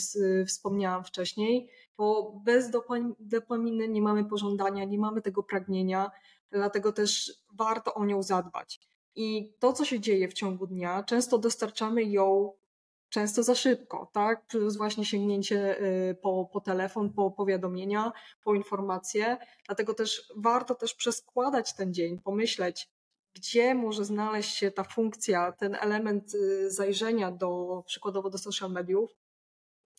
wspomniałam 0.46 1.04
wcześniej, 1.04 1.70
bo 1.96 2.32
bez 2.44 2.70
dopaminy 3.18 3.88
nie 3.88 4.02
mamy 4.02 4.25
pożądania, 4.25 4.84
nie 4.84 4.98
mamy 4.98 5.22
tego 5.22 5.42
pragnienia, 5.42 6.10
dlatego 6.50 6.92
też 6.92 7.32
warto 7.52 7.94
o 7.94 8.04
nią 8.04 8.22
zadbać. 8.22 8.80
I 9.14 9.54
to, 9.58 9.72
co 9.72 9.84
się 9.84 10.00
dzieje 10.00 10.28
w 10.28 10.32
ciągu 10.32 10.66
dnia, 10.66 11.02
często 11.02 11.38
dostarczamy 11.38 12.04
ją 12.04 12.52
często 13.08 13.42
za 13.42 13.54
szybko, 13.54 14.10
tak? 14.12 14.46
Plus 14.46 14.76
właśnie 14.76 15.04
sięgnięcie 15.04 15.80
y, 15.82 16.14
po, 16.14 16.48
po 16.52 16.60
telefon, 16.60 17.12
po 17.12 17.30
powiadomienia, 17.30 18.12
po 18.44 18.54
informacje. 18.54 19.36
Dlatego 19.66 19.94
też 19.94 20.32
warto 20.36 20.75
też 20.75 20.94
przeskładać 20.94 21.75
ten 21.75 21.94
dzień, 21.94 22.18
pomyśleć, 22.18 22.90
gdzie 23.34 23.75
może 23.75 24.04
znaleźć 24.04 24.56
się 24.56 24.70
ta 24.70 24.84
funkcja, 24.84 25.52
ten 25.52 25.75
element 25.75 26.34
y, 26.34 26.70
zajrzenia 26.70 27.30
do, 27.30 27.82
przykładowo 27.86 28.30
do 28.30 28.38
social 28.38 28.70
mediów 28.70 29.10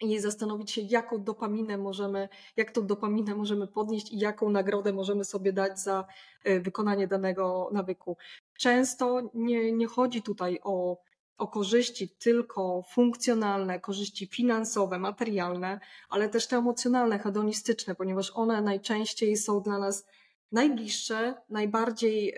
i 0.01 0.19
zastanowić 0.19 0.71
się, 0.71 0.81
jaką 0.81 1.23
dopaminę 1.23 1.77
możemy, 1.77 2.29
jak 2.57 2.71
tą 2.71 2.87
dopaminę 2.87 3.35
możemy 3.35 3.67
podnieść 3.67 4.11
i 4.11 4.19
jaką 4.19 4.49
nagrodę 4.49 4.93
możemy 4.93 5.23
sobie 5.23 5.53
dać 5.53 5.79
za 5.79 6.05
y, 6.47 6.61
wykonanie 6.61 7.07
danego 7.07 7.69
nawyku. 7.73 8.17
Często 8.57 9.21
nie, 9.33 9.71
nie 9.71 9.87
chodzi 9.87 10.21
tutaj 10.21 10.59
o 10.63 10.97
o 11.37 11.47
korzyści 11.47 12.09
tylko 12.09 12.83
funkcjonalne, 12.91 13.79
korzyści 13.79 14.27
finansowe, 14.27 14.99
materialne, 14.99 15.79
ale 16.09 16.29
też 16.29 16.47
te 16.47 16.57
emocjonalne, 16.57 17.19
hedonistyczne, 17.19 17.95
ponieważ 17.95 18.31
one 18.35 18.61
najczęściej 18.61 19.37
są 19.37 19.61
dla 19.61 19.77
nas 19.77 20.05
najbliższe, 20.51 21.33
najbardziej 21.49 22.35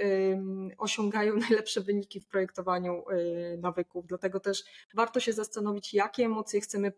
osiągają 0.77 1.35
najlepsze 1.49 1.81
wyniki 1.81 2.19
w 2.19 2.27
projektowaniu 2.27 3.03
y, 3.09 3.57
nawyków. 3.57 4.07
Dlatego 4.07 4.39
też 4.39 4.63
warto 4.93 5.19
się 5.19 5.33
zastanowić, 5.33 5.93
jakie 5.93 6.25
emocje 6.25 6.61
chcemy 6.61 6.91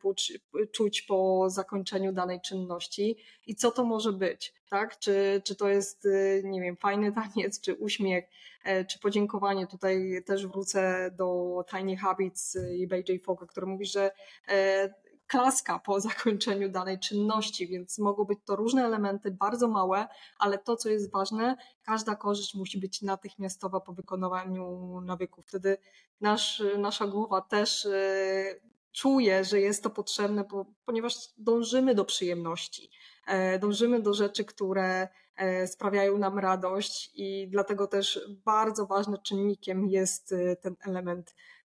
czuć 0.71 1.01
po 1.01 1.49
zakończeniu 1.49 2.13
danej 2.13 2.41
czynności 2.41 3.17
i 3.47 3.55
co 3.55 3.71
to 3.71 3.83
może 3.83 4.13
być. 4.13 4.53
Tak? 4.69 4.99
Czy, 4.99 5.41
czy 5.45 5.55
to 5.55 5.69
jest, 5.69 6.05
y, 6.05 6.41
nie 6.45 6.61
wiem, 6.61 6.77
fajny 6.77 7.11
taniec, 7.21 7.61
czy 7.61 7.75
uśmiech, 7.75 8.25
e, 8.63 8.85
czy 8.85 8.99
podziękowanie. 8.99 9.67
Tutaj 9.67 10.23
też 10.25 10.47
wrócę 10.47 11.11
do 11.17 11.59
Tiny 11.71 11.97
Habits 11.97 12.57
i 12.77 12.87
BJ 12.87 13.17
Fogg, 13.23 13.45
który 13.47 13.67
mówi, 13.67 13.85
że 13.85 14.11
e, 14.47 14.93
klaska 15.31 15.79
po 15.79 15.99
zakończeniu 15.99 16.69
danej 16.69 16.99
czynności, 16.99 17.67
więc 17.67 17.99
mogą 17.99 18.23
być 18.23 18.39
to 18.45 18.55
różne 18.55 18.85
elementy, 18.85 19.31
bardzo 19.31 19.67
małe, 19.67 20.07
ale 20.39 20.57
to, 20.57 20.75
co 20.75 20.89
jest 20.89 21.11
ważne, 21.11 21.57
każda 21.83 22.15
korzyść 22.15 22.55
musi 22.55 22.79
być 22.79 23.01
natychmiastowa 23.01 23.79
po 23.79 23.93
wykonywaniu 23.93 25.01
nawyków. 25.01 25.45
Wtedy 25.47 25.77
nasz, 26.21 26.63
nasza 26.77 27.07
głowa 27.07 27.41
też 27.41 27.85
e, 27.85 28.55
czuje, 28.91 29.43
że 29.43 29.59
jest 29.59 29.83
to 29.83 29.89
potrzebne, 29.89 30.43
bo, 30.43 30.65
ponieważ 30.85 31.15
dążymy 31.37 31.95
do 31.95 32.05
przyjemności, 32.05 32.89
e, 33.27 33.59
dążymy 33.59 34.01
do 34.01 34.13
rzeczy, 34.13 34.45
które 34.45 35.07
e, 35.35 35.67
sprawiają 35.67 36.17
nam 36.17 36.39
radość 36.39 37.11
i 37.13 37.47
dlatego 37.49 37.87
też 37.87 38.19
bardzo 38.45 38.85
ważnym 38.85 39.21
czynnikiem 39.23 39.87
jest 39.87 40.35
ten 40.61 40.75
element 40.85 41.33
Y, 41.33 41.60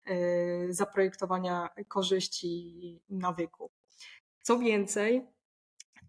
zaprojektowania 0.70 1.70
korzyści 1.88 3.02
nawyku. 3.10 3.72
Co 4.42 4.60
więcej, 4.60 5.28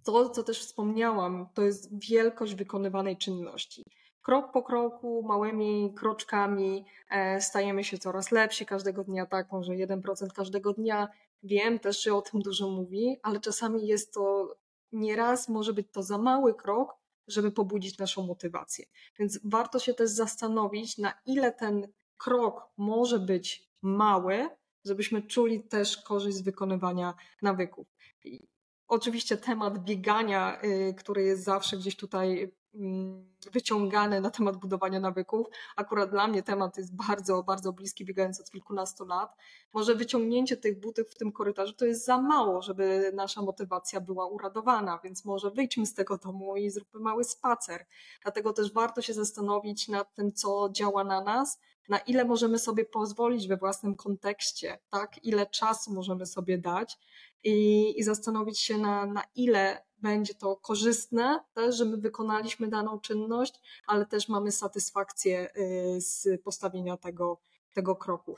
to, 0.05 0.31
co 0.31 0.43
też 0.43 0.61
wspomniałam, 0.61 1.49
to 1.55 1.63
jest 1.63 1.99
wielkość 2.09 2.55
wykonywanej 2.55 3.17
czynności. 3.17 3.85
Krok 4.23 4.53
po 4.53 4.63
kroku, 4.63 5.23
małymi 5.23 5.95
kroczkami 5.97 6.85
e, 7.11 7.41
stajemy 7.41 7.85
się 7.85 7.99
coraz 7.99 8.31
lepsi 8.31 8.67
każdego 8.67 9.05
dnia, 9.05 9.27
tak, 9.27 9.53
może 9.53 9.73
1% 9.73 10.29
każdego 10.35 10.73
dnia. 10.73 11.09
Wiem 11.43 11.79
też, 11.79 12.03
że 12.03 12.15
o 12.15 12.23
tym 12.23 12.43
dużo 12.43 12.71
mówi, 12.71 13.17
ale 13.23 13.41
czasami 13.41 13.87
jest 13.87 14.15
to 14.15 14.55
nieraz 14.93 15.49
może 15.49 15.73
być 15.73 15.87
to 15.93 16.03
za 16.03 16.19
mały 16.19 16.55
krok, 16.55 16.97
żeby 17.29 17.53
pobudzić 17.53 17.99
naszą 17.99 18.27
motywację. 18.27 18.85
Więc 19.19 19.41
warto 19.45 19.79
się 19.79 19.95
też 19.95 20.11
zastanowić, 20.11 20.99
na 20.99 21.13
ile 21.27 21.53
ten 21.53 21.89
krok 22.17 22.69
może 22.77 23.19
być 23.19 23.69
mały, 23.87 24.49
żebyśmy 24.85 25.23
czuli 25.23 25.65
też 25.65 25.97
korzyść 25.97 26.37
z 26.37 26.43
wykonywania 26.43 27.15
nawyków. 27.43 27.87
Oczywiście 28.89 29.37
temat 29.37 29.79
biegania, 29.79 30.61
y, 30.65 30.95
który 30.95 31.23
jest 31.23 31.45
zawsze 31.45 31.77
gdzieś 31.77 31.97
tutaj 31.97 32.53
mm, 32.75 33.35
wyciągany 33.53 34.21
na 34.21 34.31
temat 34.31 34.57
budowania 34.57 35.01
nawyków. 35.01 35.47
Akurat 35.77 36.11
dla 36.11 36.27
mnie 36.27 36.43
temat 36.43 36.77
jest 36.77 36.97
bardzo, 36.97 37.43
bardzo 37.43 37.73
bliski, 37.73 38.05
biegając 38.05 38.41
od 38.41 38.51
kilkunastu 38.51 39.05
lat. 39.05 39.37
Może 39.73 39.95
wyciągnięcie 39.95 40.57
tych 40.57 40.81
butów 40.81 41.11
w 41.11 41.19
tym 41.19 41.33
korytarzu 41.33 41.73
to 41.73 41.85
jest 41.85 42.05
za 42.05 42.23
mało, 42.23 42.63
żeby 42.63 43.13
nasza 43.15 43.43
motywacja 43.43 44.01
była 44.01 44.27
uradowana, 44.27 45.01
więc 45.05 45.25
może 45.25 45.51
wyjdźmy 45.51 45.87
z 45.87 45.95
tego 45.95 46.19
domu 46.19 46.57
i 46.57 46.71
zróbmy 46.71 47.01
mały 47.01 47.25
spacer. 47.25 47.87
Dlatego 48.23 48.53
też 48.53 48.73
warto 48.73 49.03
się 49.03 49.15
zastanowić 49.15 49.89
nad 49.89 50.15
tym, 50.15 50.33
co 50.33 50.69
działa 50.73 51.05
na 51.05 51.21
nas, 51.21 51.61
na 51.89 51.99
ile 51.99 52.25
możemy 52.25 52.59
sobie 52.59 52.85
pozwolić 52.85 53.49
we 53.49 53.57
własnym 53.57 53.95
kontekście, 53.95 54.79
tak? 54.91 55.25
Ile 55.25 55.47
czasu 55.47 55.93
możemy 55.93 56.27
sobie 56.27 56.59
dać 56.59 56.99
i, 57.45 57.95
i 58.01 58.03
zastanowić 58.03 58.61
się, 58.61 58.79
na, 58.79 59.07
na 59.07 59.23
ile 59.35 59.87
będzie 59.99 60.35
to 60.35 60.57
korzystne 60.57 61.41
też, 61.55 61.77
że 61.77 61.85
my 61.85 61.97
wykonaliśmy 61.97 62.69
daną 62.69 63.01
czynność, 63.01 63.55
ale 63.87 64.07
też 64.07 64.29
mamy 64.29 64.53
satysfakcję 64.53 65.51
y, 65.57 66.01
z 66.01 66.43
postawienia 66.43 66.97
tego, 66.97 67.41
tego 67.73 67.97
kroku. 67.97 68.37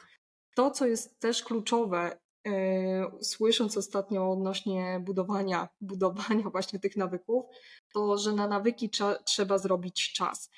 To, 0.55 0.71
co 0.71 0.87
jest 0.87 1.19
też 1.19 1.43
kluczowe, 1.43 2.19
y, 2.47 3.25
słysząc 3.25 3.76
ostatnio 3.76 4.33
odnośnie 4.33 5.00
budowania, 5.05 5.69
budowania 5.81 6.50
właśnie 6.50 6.78
tych 6.78 6.97
nawyków, 6.97 7.45
to, 7.93 8.19
że 8.19 8.33
na 8.33 8.49
nawyki 8.49 8.90
trzeba 9.25 9.59
zrobić 9.59 10.12
czas. 10.12 10.50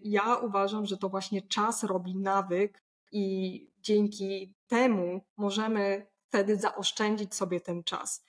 Ja 0.00 0.36
uważam, 0.36 0.86
że 0.86 0.96
to 0.96 1.08
właśnie 1.08 1.42
czas 1.42 1.84
robi 1.84 2.16
nawyk 2.16 2.82
i 3.12 3.70
dzięki 3.80 4.54
temu 4.66 5.20
możemy 5.36 6.06
wtedy 6.28 6.56
zaoszczędzić 6.56 7.34
sobie 7.34 7.60
ten 7.60 7.84
czas. 7.84 8.24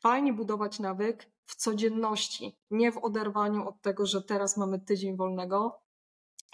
Fajnie 0.00 0.32
budować 0.32 0.78
nawyk 0.78 1.30
w 1.44 1.56
codzienności, 1.56 2.56
nie 2.70 2.92
w 2.92 2.98
oderwaniu 2.98 3.68
od 3.68 3.82
tego, 3.82 4.06
że 4.06 4.22
teraz 4.22 4.56
mamy 4.56 4.80
tydzień 4.80 5.16
wolnego 5.16 5.80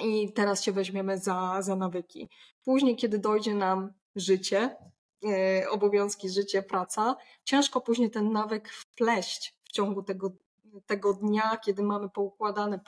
i 0.04 0.32
teraz 0.32 0.62
się 0.62 0.72
weźmiemy 0.72 1.18
za, 1.18 1.62
za 1.62 1.76
nawyki. 1.76 2.28
Później, 2.64 2.96
kiedy 2.96 3.18
dojdzie 3.18 3.54
nam 3.54 3.92
życie, 4.16 4.76
yy, 5.22 5.70
obowiązki, 5.70 6.28
życie, 6.28 6.62
praca, 6.62 7.16
ciężko 7.44 7.80
później 7.80 8.10
ten 8.10 8.32
nawyk 8.32 8.68
wpleść 8.68 9.58
w 9.64 9.72
ciągu 9.72 10.02
tego 10.02 10.32
tego 10.86 11.14
dnia, 11.14 11.56
kiedy 11.64 11.82
mamy 11.82 12.08
poukładany, 12.08 12.80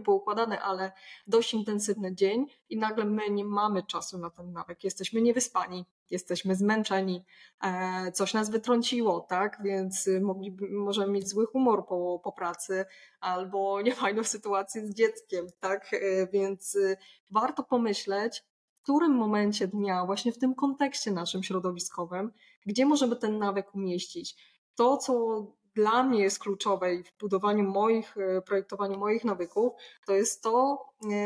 poukładany, 0.00 0.62
ale 0.62 0.92
dość 1.26 1.54
intensywny 1.54 2.14
dzień 2.14 2.46
i 2.68 2.76
nagle 2.76 3.04
my 3.04 3.30
nie 3.30 3.44
mamy 3.44 3.82
czasu 3.82 4.18
na 4.18 4.30
ten 4.30 4.52
nawyk. 4.52 4.84
Jesteśmy 4.84 5.22
niewyspani, 5.22 5.86
jesteśmy 6.10 6.54
zmęczeni, 6.54 7.24
e, 7.62 8.12
coś 8.12 8.34
nas 8.34 8.50
wytrąciło, 8.50 9.20
tak? 9.20 9.58
Więc 9.64 10.08
mogliby, 10.20 10.68
możemy 10.70 11.12
mieć 11.12 11.28
zły 11.28 11.46
humor 11.46 11.86
po, 11.86 12.20
po 12.24 12.32
pracy 12.32 12.84
albo 13.20 13.80
niefajną 13.82 14.24
sytuację 14.24 14.86
z 14.86 14.94
dzieckiem, 14.94 15.46
tak? 15.60 15.94
E, 15.94 16.26
więc 16.26 16.76
e, 16.76 16.96
warto 17.30 17.62
pomyśleć, 17.62 18.44
w 18.80 18.82
którym 18.82 19.12
momencie 19.12 19.68
dnia, 19.68 20.06
właśnie 20.06 20.32
w 20.32 20.38
tym 20.38 20.54
kontekście 20.54 21.10
naszym 21.10 21.42
środowiskowym, 21.42 22.32
gdzie 22.66 22.86
możemy 22.86 23.16
ten 23.16 23.38
nawyk 23.38 23.74
umieścić. 23.74 24.36
To, 24.74 24.96
co 24.96 25.46
dla 25.74 26.02
mnie 26.02 26.22
jest 26.22 26.38
kluczowe 26.38 27.02
w 27.02 27.18
budowaniu 27.18 27.64
moich, 27.64 28.16
e, 28.16 28.42
projektowaniu 28.42 28.98
moich 28.98 29.24
nawyków, 29.24 29.72
to 30.06 30.14
jest 30.14 30.42
to, 30.42 30.86
e, 31.12 31.16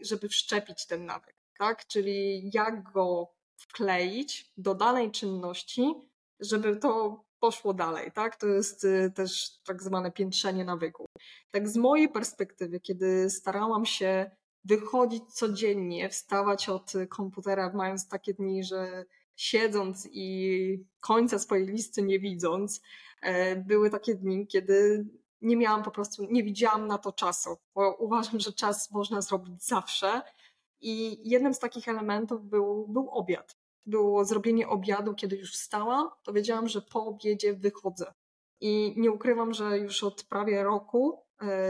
żeby 0.00 0.28
wszczepić 0.28 0.86
ten 0.86 1.06
nawyk, 1.06 1.36
tak? 1.58 1.86
Czyli 1.86 2.50
jak 2.54 2.92
go 2.92 3.32
wkleić 3.56 4.52
do 4.56 4.74
danej 4.74 5.10
czynności, 5.10 5.94
żeby 6.40 6.76
to 6.76 7.24
poszło 7.40 7.74
dalej, 7.74 8.12
tak? 8.12 8.36
To 8.36 8.46
jest 8.46 8.84
e, 8.84 9.10
też 9.10 9.60
tak 9.64 9.82
zwane 9.82 10.12
piętrzenie 10.12 10.64
nawyków. 10.64 11.06
Tak 11.50 11.68
z 11.68 11.76
mojej 11.76 12.08
perspektywy, 12.08 12.80
kiedy 12.80 13.30
starałam 13.30 13.86
się 13.86 14.30
wychodzić 14.64 15.24
codziennie, 15.34 16.08
wstawać 16.08 16.68
od 16.68 16.92
komputera, 17.08 17.72
mając 17.74 18.08
takie 18.08 18.34
dni, 18.34 18.64
że 18.64 19.04
siedząc 19.36 20.08
i 20.12 20.84
końca 21.00 21.38
swojej 21.38 21.66
listy 21.66 22.02
nie 22.02 22.18
widząc, 22.18 22.82
e, 23.22 23.56
były 23.56 23.90
takie 23.90 24.14
dni, 24.14 24.46
kiedy 24.46 25.06
nie 25.42 25.56
miałam 25.56 25.82
po 25.82 25.90
prostu, 25.90 26.26
nie 26.30 26.44
widziałam 26.44 26.86
na 26.86 26.98
to 26.98 27.12
czasu, 27.12 27.56
bo 27.74 27.96
uważam, 27.98 28.40
że 28.40 28.52
czas 28.52 28.90
można 28.90 29.20
zrobić 29.20 29.64
zawsze. 29.64 30.22
I 30.80 31.20
jednym 31.30 31.54
z 31.54 31.58
takich 31.58 31.88
elementów 31.88 32.44
był, 32.44 32.88
był 32.88 33.10
obiad. 33.10 33.56
Było 33.86 34.24
zrobienie 34.24 34.68
obiadu, 34.68 35.14
kiedy 35.14 35.36
już 35.36 35.52
wstałam, 35.52 36.08
to 36.22 36.32
wiedziałam, 36.32 36.68
że 36.68 36.82
po 36.82 37.06
obiedzie 37.06 37.54
wychodzę. 37.54 38.14
I 38.60 38.94
nie 38.96 39.10
ukrywam, 39.10 39.54
że 39.54 39.78
już 39.78 40.04
od 40.04 40.24
prawie 40.24 40.62
roku 40.62 41.23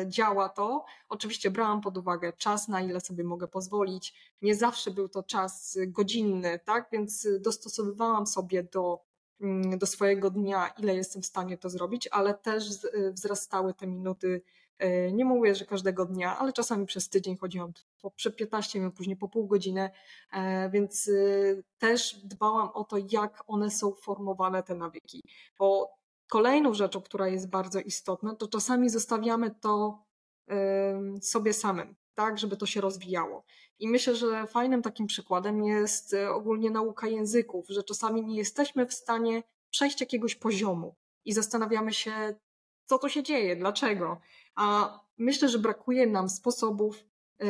działa 0.06 0.48
to. 0.48 0.84
Oczywiście 1.08 1.50
brałam 1.50 1.80
pod 1.80 1.98
uwagę 1.98 2.32
czas, 2.32 2.68
na 2.68 2.80
ile 2.80 3.00
sobie 3.00 3.24
mogę 3.24 3.48
pozwolić. 3.48 4.34
Nie 4.42 4.54
zawsze 4.54 4.90
był 4.90 5.08
to 5.08 5.22
czas 5.22 5.78
godzinny, 5.86 6.60
tak? 6.64 6.88
Więc 6.92 7.28
dostosowywałam 7.40 8.26
sobie 8.26 8.62
do, 8.62 9.04
mm, 9.40 9.78
do 9.78 9.86
swojego 9.86 10.30
dnia, 10.30 10.68
ile 10.78 10.96
jestem 10.96 11.22
w 11.22 11.26
stanie 11.26 11.58
to 11.58 11.70
zrobić, 11.70 12.08
ale 12.12 12.34
też 12.34 12.64
wzrastały 13.12 13.74
te 13.74 13.86
minuty. 13.86 14.42
E, 14.78 15.12
nie 15.12 15.24
mówię, 15.24 15.54
że 15.54 15.64
każdego 15.64 16.04
dnia, 16.04 16.38
ale 16.38 16.52
czasami 16.52 16.86
przez 16.86 17.08
tydzień 17.08 17.36
chodziłam 17.36 17.72
po 18.02 18.12
15 18.36 18.78
minut, 18.78 18.94
później 18.94 19.16
po 19.16 19.28
pół 19.28 19.46
godziny, 19.46 19.90
e, 20.32 20.70
więc 20.70 21.10
też 21.78 22.20
dbałam 22.24 22.68
o 22.68 22.84
to, 22.84 22.96
jak 23.10 23.44
one 23.46 23.70
są 23.70 23.94
formowane, 23.94 24.62
te 24.62 24.74
nawyki. 24.74 25.22
Bo 25.58 25.94
Kolejną 26.34 26.74
rzeczą, 26.74 27.02
która 27.02 27.28
jest 27.28 27.50
bardzo 27.50 27.80
istotna, 27.80 28.34
to 28.34 28.48
czasami 28.48 28.90
zostawiamy 28.90 29.50
to 29.50 30.04
sobie 31.20 31.52
samym, 31.52 31.94
tak, 32.14 32.38
żeby 32.38 32.56
to 32.56 32.66
się 32.66 32.80
rozwijało. 32.80 33.44
I 33.78 33.88
myślę, 33.88 34.16
że 34.16 34.46
fajnym 34.46 34.82
takim 34.82 35.06
przykładem 35.06 35.64
jest 35.64 36.14
e, 36.14 36.30
ogólnie 36.30 36.70
nauka 36.70 37.06
języków, 37.06 37.66
że 37.68 37.82
czasami 37.82 38.22
nie 38.22 38.36
jesteśmy 38.36 38.86
w 38.86 38.94
stanie 38.94 39.42
przejść 39.70 40.00
jakiegoś 40.00 40.34
poziomu 40.34 40.94
i 41.24 41.32
zastanawiamy 41.32 41.92
się, 41.92 42.34
co 42.84 42.98
to 42.98 43.08
się 43.08 43.22
dzieje, 43.22 43.56
dlaczego. 43.56 44.20
A 44.54 44.98
myślę, 45.18 45.48
że 45.48 45.58
brakuje 45.58 46.06
nam 46.06 46.28
sposobów 46.28 47.04
e, 47.38 47.46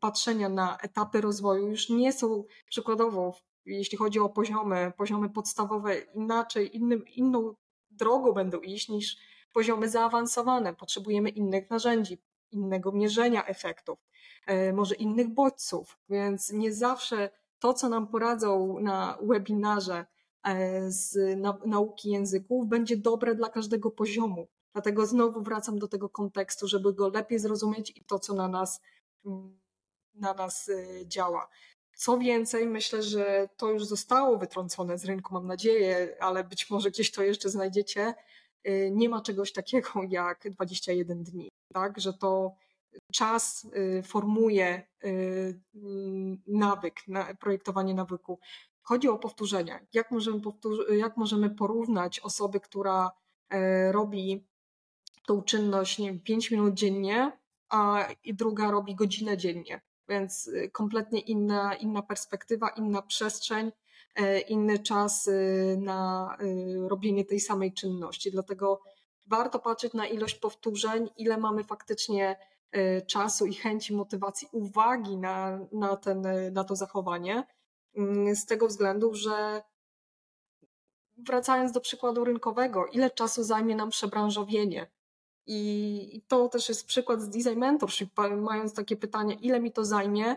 patrzenia 0.00 0.48
na 0.48 0.78
etapy 0.78 1.20
rozwoju. 1.20 1.68
Już 1.68 1.88
nie 1.88 2.12
są 2.12 2.44
przykładowo, 2.68 3.34
jeśli 3.66 3.98
chodzi 3.98 4.18
o 4.18 4.28
poziomy, 4.28 4.92
poziomy 4.96 5.28
podstawowe, 5.28 5.98
inaczej, 5.98 6.76
innym, 6.76 7.04
inną 7.08 7.54
drogą 7.96 8.32
będą 8.32 8.60
iść 8.60 8.88
niż 8.88 9.16
poziomy 9.52 9.88
zaawansowane. 9.88 10.74
Potrzebujemy 10.74 11.28
innych 11.28 11.70
narzędzi, 11.70 12.18
innego 12.50 12.92
mierzenia 12.92 13.46
efektów, 13.46 13.98
e, 14.46 14.72
może 14.72 14.94
innych 14.94 15.28
bodźców, 15.28 15.98
więc 16.08 16.52
nie 16.52 16.72
zawsze 16.72 17.30
to, 17.58 17.74
co 17.74 17.88
nam 17.88 18.08
poradzą 18.08 18.80
na 18.80 19.18
webinarze 19.22 20.06
e, 20.44 20.90
z 20.90 21.38
nauki 21.66 22.10
języków, 22.10 22.68
będzie 22.68 22.96
dobre 22.96 23.34
dla 23.34 23.48
każdego 23.48 23.90
poziomu. 23.90 24.48
Dlatego 24.72 25.06
znowu 25.06 25.42
wracam 25.42 25.78
do 25.78 25.88
tego 25.88 26.08
kontekstu, 26.08 26.68
żeby 26.68 26.92
go 26.92 27.08
lepiej 27.08 27.38
zrozumieć 27.38 27.92
i 27.96 28.04
to, 28.04 28.18
co 28.18 28.34
na 28.34 28.48
nas, 28.48 28.80
mm, 29.26 29.60
na 30.14 30.34
nas 30.34 30.68
e, 30.68 31.06
działa. 31.06 31.48
Co 31.96 32.18
więcej, 32.18 32.66
myślę, 32.66 33.02
że 33.02 33.48
to 33.56 33.70
już 33.70 33.84
zostało 33.84 34.38
wytrącone 34.38 34.98
z 34.98 35.04
rynku, 35.04 35.34
mam 35.34 35.46
nadzieję, 35.46 36.16
ale 36.20 36.44
być 36.44 36.70
może 36.70 36.90
gdzieś 36.90 37.12
to 37.12 37.22
jeszcze 37.22 37.48
znajdziecie. 37.48 38.14
Y, 38.68 38.90
nie 38.94 39.08
ma 39.08 39.20
czegoś 39.22 39.52
takiego 39.52 39.90
jak 40.08 40.50
21 40.50 41.24
dni, 41.24 41.48
tak? 41.74 42.00
Że 42.00 42.12
to 42.12 42.54
czas 43.12 43.66
y, 43.98 44.02
formuje 44.02 44.82
y, 45.04 45.60
nawyk, 46.46 47.00
projektowanie 47.40 47.94
nawyku. 47.94 48.38
Chodzi 48.82 49.08
o 49.08 49.18
powtórzenia. 49.18 49.80
Jak 49.92 50.10
możemy, 50.10 50.40
jak 50.90 51.16
możemy 51.16 51.50
porównać 51.50 52.20
osobę, 52.20 52.60
która 52.60 53.10
e, 53.50 53.92
robi 53.92 54.46
tą 55.26 55.42
czynność 55.42 55.98
nie 55.98 56.06
wiem, 56.06 56.20
5 56.20 56.50
minut 56.50 56.74
dziennie, 56.74 57.32
a 57.68 58.08
druga 58.26 58.70
robi 58.70 58.94
godzinę 58.94 59.36
dziennie 59.36 59.80
więc 60.08 60.46
y, 60.46 60.70
kompletnie 60.70 61.20
inna, 61.20 61.74
inna 61.74 62.02
perspektywa, 62.02 62.68
inna 62.68 63.02
przestrzeń, 63.02 63.72
e, 64.14 64.40
inny 64.40 64.78
czas 64.78 65.26
y, 65.26 65.76
na 65.80 66.30
y, 66.40 66.88
robienie 66.88 67.24
tej 67.24 67.40
samej 67.40 67.72
czynności. 67.72 68.30
Dlatego 68.30 68.80
warto 69.26 69.58
patrzeć 69.58 69.92
na 69.92 70.06
ilość 70.06 70.34
powtórzeń, 70.34 71.10
ile 71.16 71.38
mamy 71.38 71.64
faktycznie 71.64 72.36
e, 72.72 73.02
czasu 73.02 73.46
i 73.46 73.54
chęci, 73.54 73.94
motywacji, 73.94 74.48
uwagi 74.52 75.16
na, 75.16 75.58
na, 75.72 75.96
ten, 75.96 76.22
na 76.52 76.64
to 76.64 76.76
zachowanie. 76.76 77.46
Mm, 77.96 78.36
z 78.36 78.46
tego 78.46 78.66
względu, 78.66 79.14
że 79.14 79.62
wracając 81.16 81.72
do 81.72 81.80
przykładu 81.80 82.24
rynkowego, 82.24 82.86
ile 82.86 83.10
czasu 83.10 83.44
zajmie 83.44 83.76
nam 83.76 83.90
przebranżowienie? 83.90 84.95
I 85.46 86.22
to 86.28 86.48
też 86.48 86.68
jest 86.68 86.86
przykład 86.86 87.22
z 87.22 87.28
Design 87.28 87.58
Mentorship, 87.58 88.10
mając 88.36 88.74
takie 88.74 88.96
pytanie, 88.96 89.34
ile 89.34 89.60
mi 89.60 89.72
to 89.72 89.84
zajmie? 89.84 90.36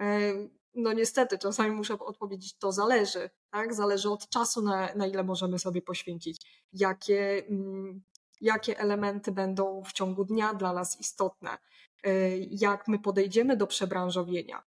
E, 0.00 0.32
no 0.76 0.92
niestety, 0.92 1.38
czasami 1.38 1.70
muszę 1.70 1.98
odpowiedzieć, 1.98 2.58
to 2.58 2.72
zależy, 2.72 3.30
tak? 3.50 3.74
Zależy 3.74 4.10
od 4.10 4.28
czasu, 4.28 4.62
na, 4.62 4.94
na 4.94 5.06
ile 5.06 5.24
możemy 5.24 5.58
sobie 5.58 5.82
poświęcić, 5.82 6.66
jakie, 6.72 7.46
mm, 7.48 8.02
jakie 8.40 8.78
elementy 8.78 9.32
będą 9.32 9.82
w 9.84 9.92
ciągu 9.92 10.24
dnia 10.24 10.54
dla 10.54 10.72
nas 10.72 11.00
istotne, 11.00 11.58
e, 12.04 12.38
jak 12.38 12.88
my 12.88 12.98
podejdziemy 12.98 13.56
do 13.56 13.66
przebranżowienia, 13.66 14.62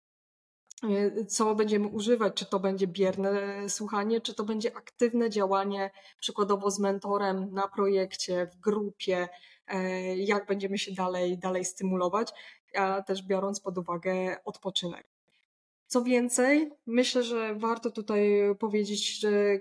e, 0.82 1.24
co 1.24 1.54
będziemy 1.54 1.86
używać, 1.86 2.34
czy 2.34 2.46
to 2.46 2.60
będzie 2.60 2.86
bierne 2.86 3.68
słuchanie, 3.68 4.20
czy 4.20 4.34
to 4.34 4.44
będzie 4.44 4.76
aktywne 4.76 5.30
działanie, 5.30 5.90
przykładowo 6.20 6.70
z 6.70 6.78
mentorem 6.78 7.54
na 7.54 7.68
projekcie, 7.68 8.46
w 8.46 8.60
grupie, 8.60 9.28
jak 10.16 10.46
będziemy 10.46 10.78
się 10.78 10.92
dalej, 10.92 11.38
dalej 11.38 11.64
stymulować, 11.64 12.32
a 12.76 13.02
też 13.02 13.22
biorąc 13.22 13.60
pod 13.60 13.78
uwagę 13.78 14.36
odpoczynek. 14.44 15.06
Co 15.86 16.02
więcej, 16.02 16.70
myślę, 16.86 17.22
że 17.22 17.54
warto 17.54 17.90
tutaj 17.90 18.40
powiedzieć, 18.58 19.20
że 19.20 19.60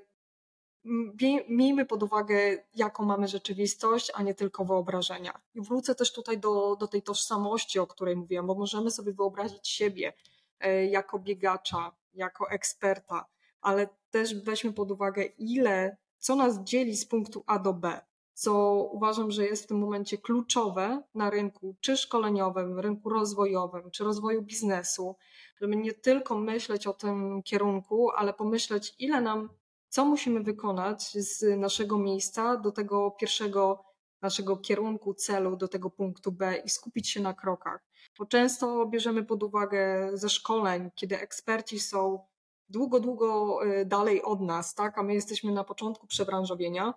miejmy 1.49 1.85
pod 1.85 2.03
uwagę, 2.03 2.57
jaką 2.75 3.05
mamy 3.05 3.27
rzeczywistość, 3.27 4.11
a 4.15 4.23
nie 4.23 4.33
tylko 4.33 4.65
wyobrażenia. 4.65 5.41
I 5.55 5.61
wrócę 5.61 5.95
też 5.95 6.13
tutaj 6.13 6.37
do, 6.37 6.75
do 6.75 6.87
tej 6.87 7.01
tożsamości, 7.01 7.79
o 7.79 7.87
której 7.87 8.15
mówiłam, 8.15 8.47
bo 8.47 8.55
możemy 8.55 8.91
sobie 8.91 9.13
wyobrazić 9.13 9.67
siebie 9.67 10.13
e, 10.59 10.85
jako 10.85 11.19
biegacza, 11.19 11.95
jako 12.13 12.49
eksperta, 12.49 13.25
ale 13.61 13.89
też 14.11 14.43
weźmy 14.43 14.73
pod 14.73 14.91
uwagę, 14.91 15.23
ile, 15.25 15.97
co 16.17 16.35
nas 16.35 16.63
dzieli 16.63 16.97
z 16.97 17.05
punktu 17.05 17.43
A 17.47 17.59
do 17.59 17.73
B, 17.73 18.01
co 18.39 18.73
uważam, 18.91 19.31
że 19.31 19.45
jest 19.45 19.63
w 19.63 19.67
tym 19.67 19.79
momencie 19.79 20.17
kluczowe 20.17 21.03
na 21.13 21.29
rynku, 21.29 21.75
czy 21.81 21.97
szkoleniowym, 21.97 22.79
rynku 22.79 23.09
rozwojowym, 23.09 23.91
czy 23.91 24.03
rozwoju 24.03 24.41
biznesu, 24.41 25.15
żeby 25.61 25.75
nie 25.75 25.93
tylko 25.93 26.37
myśleć 26.37 26.87
o 26.87 26.93
tym 26.93 27.43
kierunku, 27.43 28.09
ale 28.11 28.33
pomyśleć, 28.33 28.95
ile 28.99 29.21
nam 29.21 29.49
co 29.89 30.05
musimy 30.05 30.39
wykonać 30.43 31.03
z 31.13 31.59
naszego 31.59 31.97
miejsca 31.97 32.57
do 32.57 32.71
tego 32.71 33.11
pierwszego 33.11 33.85
naszego 34.21 34.57
kierunku, 34.57 35.13
celu, 35.13 35.55
do 35.55 35.67
tego 35.67 35.89
punktu 35.89 36.31
B 36.31 36.57
i 36.65 36.69
skupić 36.69 37.09
się 37.09 37.21
na 37.21 37.33
krokach. 37.33 37.85
Bo 38.19 38.25
często 38.25 38.85
bierzemy 38.85 39.23
pod 39.23 39.43
uwagę 39.43 40.09
ze 40.13 40.29
szkoleń, 40.29 40.89
kiedy 40.95 41.19
eksperci 41.19 41.79
są 41.79 42.25
długo, 42.69 42.99
długo 42.99 43.59
y, 43.65 43.85
dalej 43.85 44.23
od 44.23 44.41
nas, 44.41 44.75
tak? 44.75 44.97
a 44.97 45.03
my 45.03 45.13
jesteśmy 45.13 45.51
na 45.51 45.63
początku 45.63 46.07
przebranżowienia. 46.07 46.93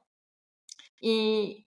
I 1.03 1.67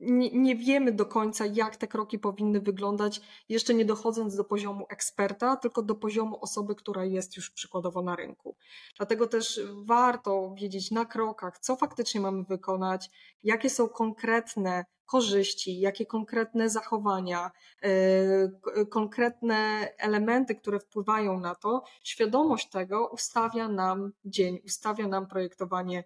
nie, 0.00 0.30
nie, 0.30 0.56
wiemy 0.56 0.92
do 0.92 1.06
końca, 1.06 1.46
jak 1.46 1.76
te 1.76 1.86
kroki 1.88 2.18
powinny 2.18 2.60
wyglądać, 2.60 3.20
jeszcze 3.48 3.74
nie 3.74 3.84
dochodząc 3.84 4.36
do 4.36 4.44
poziomu 4.44 4.86
eksperta, 4.88 5.56
tylko 5.56 5.82
do 5.82 5.94
poziomu 5.94 6.38
osoby, 6.40 6.74
która 6.74 7.04
jest 7.04 7.36
już 7.36 7.50
przykładowo 7.50 8.02
na 8.02 8.16
rynku. 8.16 8.56
Dlatego 8.96 9.26
też 9.26 9.60
warto 9.84 10.54
wiedzieć 10.54 10.90
na 10.90 11.04
krokach, 11.04 11.58
co 11.58 11.76
faktycznie 11.76 12.20
mamy 12.20 12.44
wykonać, 12.44 13.10
jakie 13.42 13.70
są 13.70 13.88
konkretne 13.88 14.84
korzyści, 15.06 15.80
jakie 15.80 16.06
konkretne 16.06 16.70
zachowania, 16.70 17.50
yy, 17.82 18.86
konkretne 18.86 19.88
elementy, 19.98 20.54
które 20.54 20.80
wpływają 20.80 21.40
na 21.40 21.54
to, 21.54 21.82
świadomość 22.02 22.70
tego 22.70 23.08
ustawia 23.08 23.68
nam 23.68 24.12
dzień, 24.24 24.58
ustawia 24.64 25.08
nam 25.08 25.26
projektowanie 25.26 26.04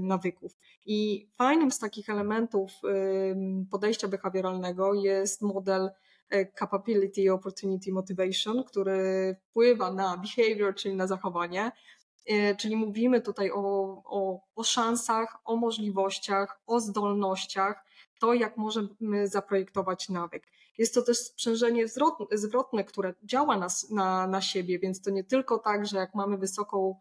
nawyków. 0.00 0.56
I 0.86 1.28
fajnym 1.38 1.70
z 1.70 1.78
takich 1.78 2.10
elementów 2.10 2.70
yy, 2.82 3.66
podejścia 3.70 4.08
behawioralnego 4.08 4.94
jest 4.94 5.42
model 5.42 5.90
Capability, 6.58 7.32
Opportunity, 7.32 7.92
Motivation, 7.92 8.64
który 8.64 9.36
wpływa 9.40 9.92
na 9.92 10.16
behavior, 10.16 10.74
czyli 10.74 10.94
na 10.94 11.06
zachowanie. 11.06 11.72
Czyli 12.58 12.76
mówimy 12.76 13.20
tutaj 13.20 13.50
o, 13.50 13.62
o, 14.04 14.40
o 14.54 14.64
szansach, 14.64 15.38
o 15.44 15.56
możliwościach, 15.56 16.60
o 16.66 16.80
zdolnościach, 16.80 17.84
to, 18.20 18.34
jak 18.34 18.56
możemy 18.56 19.28
zaprojektować 19.28 20.08
nawyk. 20.08 20.46
Jest 20.78 20.94
to 20.94 21.02
też 21.02 21.18
sprzężenie 21.18 21.84
zwrotne, 22.32 22.84
które 22.84 23.14
działa 23.24 23.58
nas, 23.58 23.90
na, 23.90 24.26
na 24.26 24.40
siebie, 24.40 24.78
więc 24.78 25.02
to 25.02 25.10
nie 25.10 25.24
tylko 25.24 25.58
tak, 25.58 25.86
że 25.86 25.96
jak 25.96 26.14
mamy 26.14 26.38
wysoką 26.38 26.96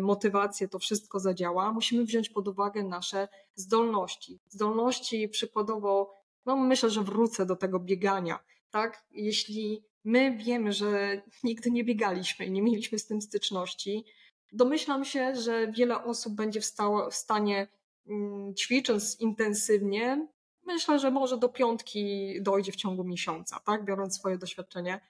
motywację, 0.00 0.68
to 0.68 0.78
wszystko 0.78 1.20
zadziała. 1.20 1.72
Musimy 1.72 2.04
wziąć 2.04 2.28
pod 2.28 2.48
uwagę 2.48 2.82
nasze 2.82 3.28
zdolności. 3.54 4.38
Zdolności 4.48 5.28
przykładowo, 5.28 6.14
no 6.46 6.56
myślę, 6.56 6.90
że 6.90 7.02
wrócę 7.02 7.46
do 7.46 7.56
tego 7.56 7.80
biegania, 7.80 8.38
tak? 8.70 9.04
Jeśli 9.10 9.84
my 10.04 10.36
wiemy, 10.36 10.72
że 10.72 11.22
nigdy 11.44 11.70
nie 11.70 11.84
biegaliśmy 11.84 12.46
i 12.46 12.50
nie 12.50 12.62
mieliśmy 12.62 12.98
z 12.98 13.06
tym 13.06 13.22
styczności, 13.22 14.04
domyślam 14.52 15.04
się, 15.04 15.34
że 15.34 15.72
wiele 15.72 16.04
osób 16.04 16.34
będzie 16.34 16.60
w, 16.60 16.66
w 17.10 17.14
stanie 17.14 17.68
mm, 18.06 18.54
ćwicząc 18.54 19.20
intensywnie, 19.20 20.28
myślę, 20.66 20.98
że 20.98 21.10
może 21.10 21.38
do 21.38 21.48
piątki 21.48 22.34
dojdzie 22.42 22.72
w 22.72 22.76
ciągu 22.76 23.04
miesiąca, 23.04 23.60
tak, 23.66 23.84
biorąc 23.84 24.18
swoje 24.18 24.38
doświadczenie. 24.38 25.00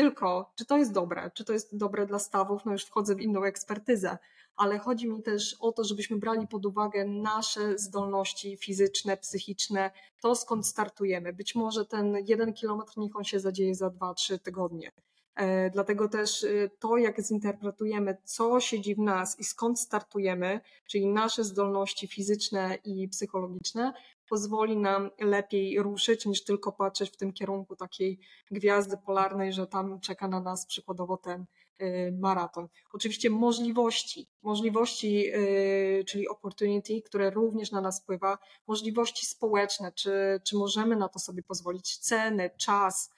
Tylko, 0.00 0.52
czy 0.54 0.64
to 0.64 0.76
jest 0.76 0.92
dobre, 0.92 1.30
czy 1.34 1.44
to 1.44 1.52
jest 1.52 1.76
dobre 1.76 2.06
dla 2.06 2.18
stawów, 2.18 2.64
no 2.64 2.72
już 2.72 2.84
wchodzę 2.84 3.14
w 3.14 3.20
inną 3.20 3.44
ekspertyzę, 3.44 4.18
ale 4.56 4.78
chodzi 4.78 5.08
mi 5.08 5.22
też 5.22 5.56
o 5.60 5.72
to, 5.72 5.84
żebyśmy 5.84 6.16
brali 6.16 6.48
pod 6.48 6.66
uwagę 6.66 7.04
nasze 7.04 7.78
zdolności 7.78 8.56
fizyczne, 8.56 9.16
psychiczne, 9.16 9.90
to 10.20 10.34
skąd 10.34 10.66
startujemy. 10.66 11.32
Być 11.32 11.54
może 11.54 11.86
ten 11.86 12.16
jeden 12.26 12.52
kilometr 12.52 12.92
niech 12.96 13.16
on 13.16 13.24
się 13.24 13.40
zadzieje 13.40 13.74
za 13.74 13.90
dwa, 13.90 14.14
trzy 14.14 14.38
tygodnie. 14.38 14.90
E, 15.34 15.70
dlatego 15.70 16.08
też 16.08 16.42
y, 16.42 16.70
to, 16.78 16.96
jak 16.96 17.20
zinterpretujemy, 17.20 18.16
co 18.24 18.60
siedzi 18.60 18.94
w 18.94 18.98
nas 18.98 19.38
i 19.38 19.44
skąd 19.44 19.80
startujemy, 19.80 20.60
czyli 20.86 21.06
nasze 21.06 21.44
zdolności 21.44 22.08
fizyczne 22.08 22.78
i 22.84 23.08
psychologiczne, 23.08 23.92
pozwoli 24.30 24.76
nam 24.76 25.10
lepiej 25.18 25.82
ruszyć, 25.82 26.26
niż 26.26 26.44
tylko 26.44 26.72
patrzeć 26.72 27.10
w 27.10 27.16
tym 27.16 27.32
kierunku 27.32 27.76
takiej 27.76 28.18
gwiazdy 28.50 28.96
polarnej, 28.96 29.52
że 29.52 29.66
tam 29.66 30.00
czeka 30.00 30.28
na 30.28 30.40
nas 30.40 30.66
przykładowo 30.66 31.16
ten 31.16 31.44
y, 31.82 32.12
maraton. 32.20 32.68
Oczywiście 32.92 33.30
możliwości, 33.30 34.28
możliwości, 34.42 35.34
y, 35.34 36.04
czyli 36.08 36.28
opportunity, 36.28 37.02
które 37.02 37.30
również 37.30 37.72
na 37.72 37.80
nas 37.80 38.02
wpływa, 38.02 38.38
możliwości 38.66 39.26
społeczne, 39.26 39.92
czy, 39.92 40.40
czy 40.44 40.56
możemy 40.56 40.96
na 40.96 41.08
to 41.08 41.18
sobie 41.18 41.42
pozwolić, 41.42 41.98
ceny, 41.98 42.50
czas, 42.56 43.10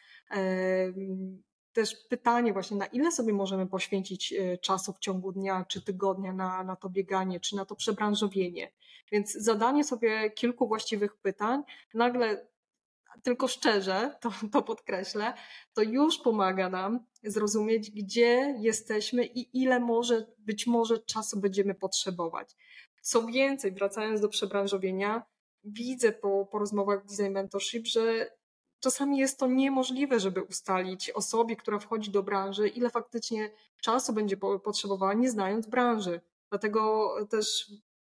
też 1.73 1.97
pytanie 2.09 2.53
właśnie, 2.53 2.77
na 2.77 2.87
ile 2.87 3.13
sobie 3.13 3.33
możemy 3.33 3.67
poświęcić 3.67 4.35
czasu 4.61 4.93
w 4.93 4.99
ciągu 4.99 5.33
dnia 5.33 5.65
czy 5.69 5.83
tygodnia 5.83 6.33
na, 6.33 6.65
na 6.65 6.77
to 6.77 6.89
bieganie, 6.89 7.41
czy 7.41 7.57
na 7.57 7.65
to 7.65 7.77
przebranżowienie. 7.77 8.73
Więc 9.13 9.33
zadanie 9.33 9.85
sobie 9.85 10.31
kilku 10.31 10.69
właściwych 10.69 11.17
pytań, 11.17 11.63
nagle 11.95 12.47
tylko 13.23 13.49
szczerze, 13.49 14.17
to, 14.21 14.33
to 14.53 14.63
podkreślę, 14.63 15.35
to 15.75 15.83
już 15.83 16.19
pomaga 16.19 16.69
nam 16.69 17.07
zrozumieć, 17.23 17.91
gdzie 17.91 18.57
jesteśmy 18.59 19.25
i 19.25 19.63
ile 19.63 19.81
może, 19.81 20.27
być 20.39 20.67
może 20.67 20.99
czasu 20.99 21.41
będziemy 21.41 21.75
potrzebować. 21.75 22.57
Co 23.03 23.27
więcej, 23.27 23.73
wracając 23.73 24.21
do 24.21 24.29
przebranżowienia, 24.29 25.23
widzę 25.65 26.13
po, 26.13 26.47
po 26.47 26.59
rozmowach 26.59 27.05
w 27.05 27.07
Design 27.07 27.33
Mentorship, 27.33 27.87
że 27.87 28.31
czasami 28.81 29.19
jest 29.19 29.39
to 29.39 29.47
niemożliwe, 29.47 30.21
żeby 30.21 30.43
ustalić 30.43 31.11
osobie, 31.11 31.57
która 31.57 31.79
wchodzi 31.79 32.11
do 32.11 32.23
branży, 32.23 32.69
ile 32.69 32.91
faktycznie 32.91 33.51
czasu 33.81 34.13
będzie 34.13 34.37
potrzebowała, 34.37 35.15
nie 35.15 35.31
znając 35.31 35.67
branży. 35.67 36.21
Dlatego 36.51 37.15
też 37.31 37.73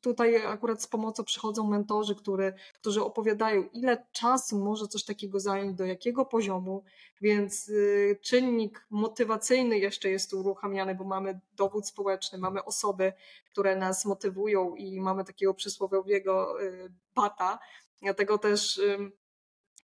tutaj 0.05 0.47
akurat 0.47 0.83
z 0.83 0.87
pomocą 0.87 1.25
przychodzą 1.25 1.67
mentorzy, 1.67 2.15
który, 2.15 2.55
którzy 2.75 3.05
opowiadają, 3.05 3.69
ile 3.73 4.07
czasu 4.13 4.59
może 4.59 4.89
coś 4.89 5.05
takiego 5.05 5.41
zająć, 5.41 5.77
do 5.77 5.85
jakiego 5.85 6.25
poziomu, 6.25 6.85
więc 7.21 7.69
y, 7.69 8.19
czynnik 8.23 8.87
motywacyjny 8.91 9.79
jeszcze 9.79 10.11
jest 10.11 10.35
uruchamiany, 10.35 10.95
bo 10.95 11.05
mamy 11.05 11.41
dowód 11.57 11.89
społeczny, 11.89 12.39
mamy 12.39 12.65
osoby, 12.65 13.13
które 13.53 13.77
nas 13.77 14.05
motywują 14.05 14.75
i 14.75 15.01
mamy 15.01 15.25
takiego 15.25 15.55
przysłowiowego 15.55 16.63
y, 16.63 16.93
bata. 17.15 17.59
Dlatego 18.03 18.39
też 18.39 18.81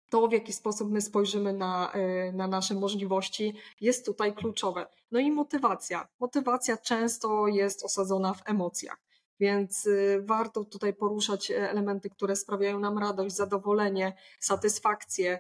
to, 0.10 0.28
w 0.28 0.32
jaki 0.32 0.54
sposób 0.54 0.92
my 0.92 1.02
spojrzymy 1.02 1.54
na, 1.54 1.94
na 2.34 2.48
nasze 2.48 2.74
możliwości, 2.74 3.54
jest 3.82 4.06
tutaj 4.06 4.34
kluczowe. 4.34 4.88
No 5.12 5.20
i 5.20 5.32
motywacja. 5.32 6.08
Motywacja 6.20 6.78
często 6.78 7.48
jest 7.48 7.84
osadzona 7.84 8.34
w 8.34 8.42
emocjach. 8.46 9.09
Więc 9.40 9.88
e, 9.88 10.22
warto 10.22 10.66
tutaj 10.66 10.94
poruszać 10.94 11.52
e, 11.52 11.70
elementy, 11.70 12.10
które 12.10 12.36
sprawiają 12.36 12.80
nam 12.80 12.98
radość, 12.98 13.36
zadowolenie, 13.36 14.14
satysfakcję, 14.40 15.40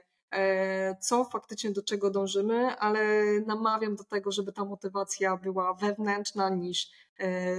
co 1.01 1.25
faktycznie 1.25 1.71
do 1.71 1.83
czego 1.83 2.09
dążymy, 2.09 2.75
ale 2.75 3.23
namawiam 3.45 3.95
do 3.95 4.03
tego, 4.03 4.31
żeby 4.31 4.53
ta 4.53 4.65
motywacja 4.65 5.37
była 5.37 5.73
wewnętrzna 5.73 6.49
niż 6.49 6.91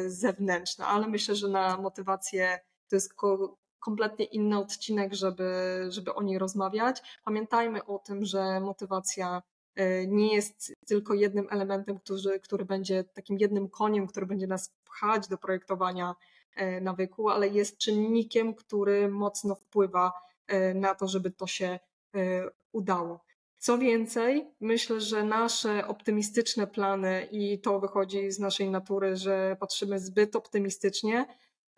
zewnętrzna. 0.06 0.86
Ale 0.86 1.08
myślę, 1.08 1.34
że 1.34 1.48
na 1.48 1.76
motywację 1.76 2.60
to 2.88 2.96
jest 2.96 3.14
kompletnie 3.80 4.24
inny 4.24 4.58
odcinek, 4.58 5.14
żeby, 5.14 5.52
żeby 5.88 6.14
o 6.14 6.22
niej 6.22 6.38
rozmawiać. 6.38 7.20
Pamiętajmy 7.24 7.84
o 7.84 7.98
tym, 7.98 8.24
że 8.24 8.60
motywacja 8.60 9.36
e, 9.36 9.42
nie 10.06 10.34
jest 10.34 10.72
tylko 10.86 11.14
jednym 11.14 11.46
elementem, 11.50 11.98
który, 11.98 12.40
który 12.40 12.64
będzie 12.64 13.04
takim 13.04 13.38
jednym 13.38 13.68
koniem, 13.68 14.06
który 14.06 14.26
będzie 14.26 14.46
nas 14.46 14.72
pchać 14.84 15.28
do 15.28 15.38
projektowania 15.38 16.14
e, 16.56 16.80
nawyku, 16.80 17.28
ale 17.28 17.48
jest 17.48 17.78
czynnikiem, 17.78 18.54
który 18.54 19.08
mocno 19.08 19.54
wpływa 19.54 20.12
e, 20.46 20.74
na 20.74 20.94
to, 20.94 21.08
żeby 21.08 21.30
to 21.30 21.46
się 21.46 21.78
udało. 22.72 23.24
Co 23.58 23.78
więcej, 23.78 24.50
myślę, 24.60 25.00
że 25.00 25.24
nasze 25.24 25.86
optymistyczne 25.86 26.66
plany 26.66 27.28
i 27.32 27.60
to 27.60 27.80
wychodzi 27.80 28.30
z 28.30 28.38
naszej 28.38 28.70
natury, 28.70 29.16
że 29.16 29.56
patrzymy 29.60 30.00
zbyt 30.00 30.36
optymistycznie, 30.36 31.26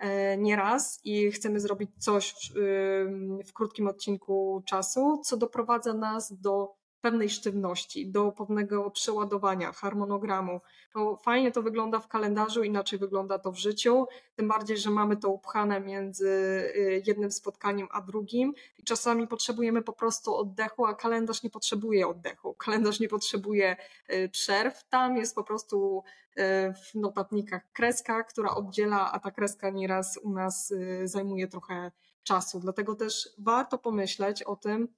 E, 0.03 0.37
nieraz 0.37 1.01
i 1.05 1.31
chcemy 1.31 1.61
zrobić 1.61 1.91
coś 1.99 2.35
w, 2.35 3.43
w, 3.47 3.53
krótkim 3.53 3.89
odcinku 3.89 4.63
czasu, 4.67 5.21
co 5.25 5.37
doprowadza 5.37 5.95
nas 5.95 6.33
do 6.41 6.75
pewnej 7.03 7.31
sztywności, 7.31 8.11
do 8.11 8.33
pewnego 8.33 8.91
przeładowania 8.91 9.73
harmonogramu. 9.73 10.61
To 10.93 11.17
fajnie 11.17 11.53
to 11.53 11.63
wygląda 11.63 12.01
w 12.01 12.09
kalendarzu, 12.09 12.63
inaczej 12.63 12.99
wygląda 12.99 13.39
to 13.39 13.53
w 13.53 13.59
życiu, 13.59 14.07
tym 14.37 14.49
bardziej, 14.49 14.79
że 14.79 14.91
mamy 14.91 15.17
to 15.17 15.29
upchane 15.31 15.81
między 15.81 16.29
y, 16.29 17.03
jednym 17.07 17.31
spotkaniem 17.31 17.89
a 17.91 18.01
drugim 18.01 18.53
i 18.79 18.85
czasami 18.85 19.27
potrzebujemy 19.27 19.83
po 19.83 19.93
prostu 19.93 20.35
oddechu, 20.35 20.87
a 20.87 20.95
kalendarz 20.95 21.43
nie 21.43 21.51
potrzebuje 21.51 22.09
oddechu. 22.09 22.55
Kalendarz 22.55 23.01
nie 23.01 23.09
potrzebuje 23.09 23.77
y, 24.13 24.29
przerw. 24.29 24.89
Tam 24.89 25.17
jest 25.17 25.35
po 25.35 25.45
prostu 25.45 26.03
y, 26.39 26.43
w 26.75 26.95
notatnikach 26.95 27.63
kreska, 27.73 28.25
która 28.25 28.55
oddziela, 28.55 29.13
a 29.13 29.19
ta 29.19 29.31
kreska 29.31 29.71
nieraz 29.71 30.19
u 30.23 30.31
nas 30.31 30.75
zajmuje 31.05 31.49
trochę 31.49 31.91
czasu. 32.23 32.61
Dlatego 32.61 32.95
też 32.95 33.29
warto 33.39 33.79
pomyśleć 33.79 34.43
o 34.43 34.57
tym, 34.57 34.89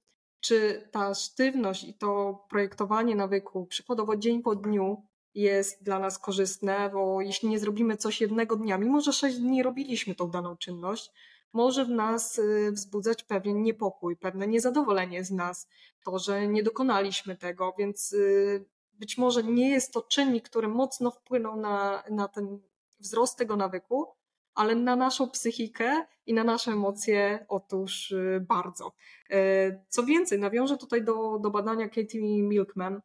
czy 0.45 0.87
ta 0.91 1.13
sztywność 1.13 1.83
i 1.83 1.93
to 1.93 2.43
projektowanie 2.49 3.15
nawyku, 3.15 3.65
przykładowo 3.65 4.15
dzień 4.15 4.41
po 4.41 4.55
dniu, 4.55 5.03
jest 5.35 5.83
dla 5.83 5.99
nas 5.99 6.19
korzystne, 6.19 6.89
bo 6.93 7.21
jeśli 7.21 7.49
nie 7.49 7.59
zrobimy 7.59 7.97
coś 7.97 8.21
jednego 8.21 8.55
dnia, 8.55 8.77
mimo 8.77 9.01
że 9.01 9.13
sześć 9.13 9.37
dni 9.37 9.63
robiliśmy 9.63 10.15
tą 10.15 10.29
daną 10.29 10.57
czynność, 10.57 11.11
może 11.53 11.85
w 11.85 11.89
nas 11.89 12.39
y, 12.39 12.71
wzbudzać 12.71 13.23
pewien 13.23 13.61
niepokój, 13.61 14.17
pewne 14.17 14.47
niezadowolenie 14.47 15.23
z 15.23 15.31
nas, 15.31 15.67
to, 16.03 16.19
że 16.19 16.47
nie 16.47 16.63
dokonaliśmy 16.63 17.35
tego, 17.35 17.73
więc 17.77 18.13
y, 18.13 18.65
być 18.93 19.17
może 19.17 19.43
nie 19.43 19.69
jest 19.69 19.93
to 19.93 20.01
czynnik, 20.01 20.49
który 20.49 20.67
mocno 20.67 21.11
wpłynął 21.11 21.55
na, 21.55 22.03
na 22.09 22.27
ten 22.27 22.59
wzrost 22.99 23.37
tego 23.37 23.55
nawyku, 23.55 24.07
ale 24.55 24.75
na 24.75 24.95
naszą 24.95 25.29
psychikę 25.29 26.05
i 26.25 26.33
na 26.33 26.43
nasze 26.43 26.71
emocje 26.71 27.45
otóż 27.49 28.11
y, 28.11 28.45
bardzo. 28.47 28.91
E, 29.29 29.83
co 29.89 30.03
więcej, 30.03 30.39
nawiążę 30.39 30.77
tutaj 30.77 31.03
do, 31.03 31.39
do 31.39 31.51
badania 31.51 31.89
Katie 31.89 32.21
Milkman, 32.21 33.01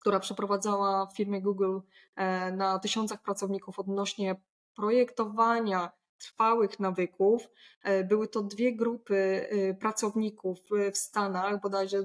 która 0.00 0.20
przeprowadzała 0.20 1.06
w 1.06 1.16
firmie 1.16 1.42
Google 1.42 1.78
e, 2.16 2.52
na 2.52 2.78
tysiącach 2.78 3.22
pracowników 3.22 3.78
odnośnie 3.78 4.36
projektowania 4.74 5.90
trwałych 6.18 6.80
nawyków. 6.80 7.48
E, 7.82 8.04
były 8.04 8.28
to 8.28 8.42
dwie 8.42 8.76
grupy 8.76 9.48
pracowników 9.80 10.58
w 10.92 10.96
Stanach, 10.96 11.60
bodajże 11.60 11.98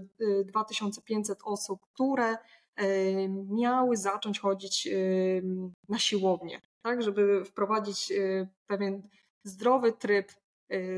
2500 0.46 1.40
osób, 1.44 1.82
które 1.94 2.38
miały 3.50 3.98
zacząć 3.98 4.40
chodzić 4.40 4.90
na 5.90 6.00
siłownię 6.00 6.62
tak, 6.82 7.02
żeby 7.02 7.46
wprowadzić 7.46 8.12
y, 8.12 8.48
pewien 8.68 9.10
zdrowy 9.44 9.94
tryb 9.94 10.32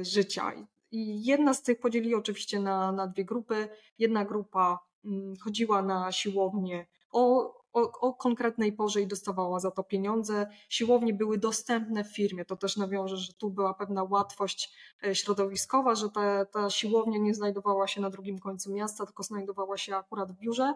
życia. 0.01 0.51
I 0.91 1.25
jedna 1.25 1.53
z 1.53 1.63
tych 1.63 1.79
podzielili 1.79 2.15
oczywiście 2.15 2.59
na, 2.59 2.91
na 2.91 3.07
dwie 3.07 3.25
grupy. 3.25 3.67
Jedna 3.99 4.25
grupa 4.25 4.79
mm, 5.05 5.35
chodziła 5.43 5.81
na 5.81 6.11
siłownię 6.11 6.85
o, 7.11 7.53
o, 7.73 7.99
o, 7.99 8.13
konkretnej 8.13 8.73
porze 8.73 9.01
i 9.01 9.07
dostawała 9.07 9.59
za 9.59 9.71
to 9.71 9.83
pieniądze. 9.83 10.47
Siłownie 10.69 11.13
były 11.13 11.37
dostępne 11.37 12.03
w 12.03 12.15
firmie. 12.15 12.45
To 12.45 12.57
też 12.57 12.77
nawiąże, 12.77 13.17
że 13.17 13.33
tu 13.33 13.49
była 13.49 13.73
pewna 13.73 14.03
łatwość 14.03 14.73
e, 15.03 15.15
środowiskowa, 15.15 15.95
że 15.95 16.09
ta, 16.09 16.45
ta 16.45 16.69
siłownia 16.69 17.19
nie 17.19 17.33
znajdowała 17.33 17.87
się 17.87 18.01
na 18.01 18.09
drugim 18.09 18.39
końcu 18.39 18.73
miasta, 18.73 19.05
tylko 19.05 19.23
znajdowała 19.23 19.77
się 19.77 19.95
akurat 19.95 20.31
w 20.31 20.39
biurze. 20.39 20.73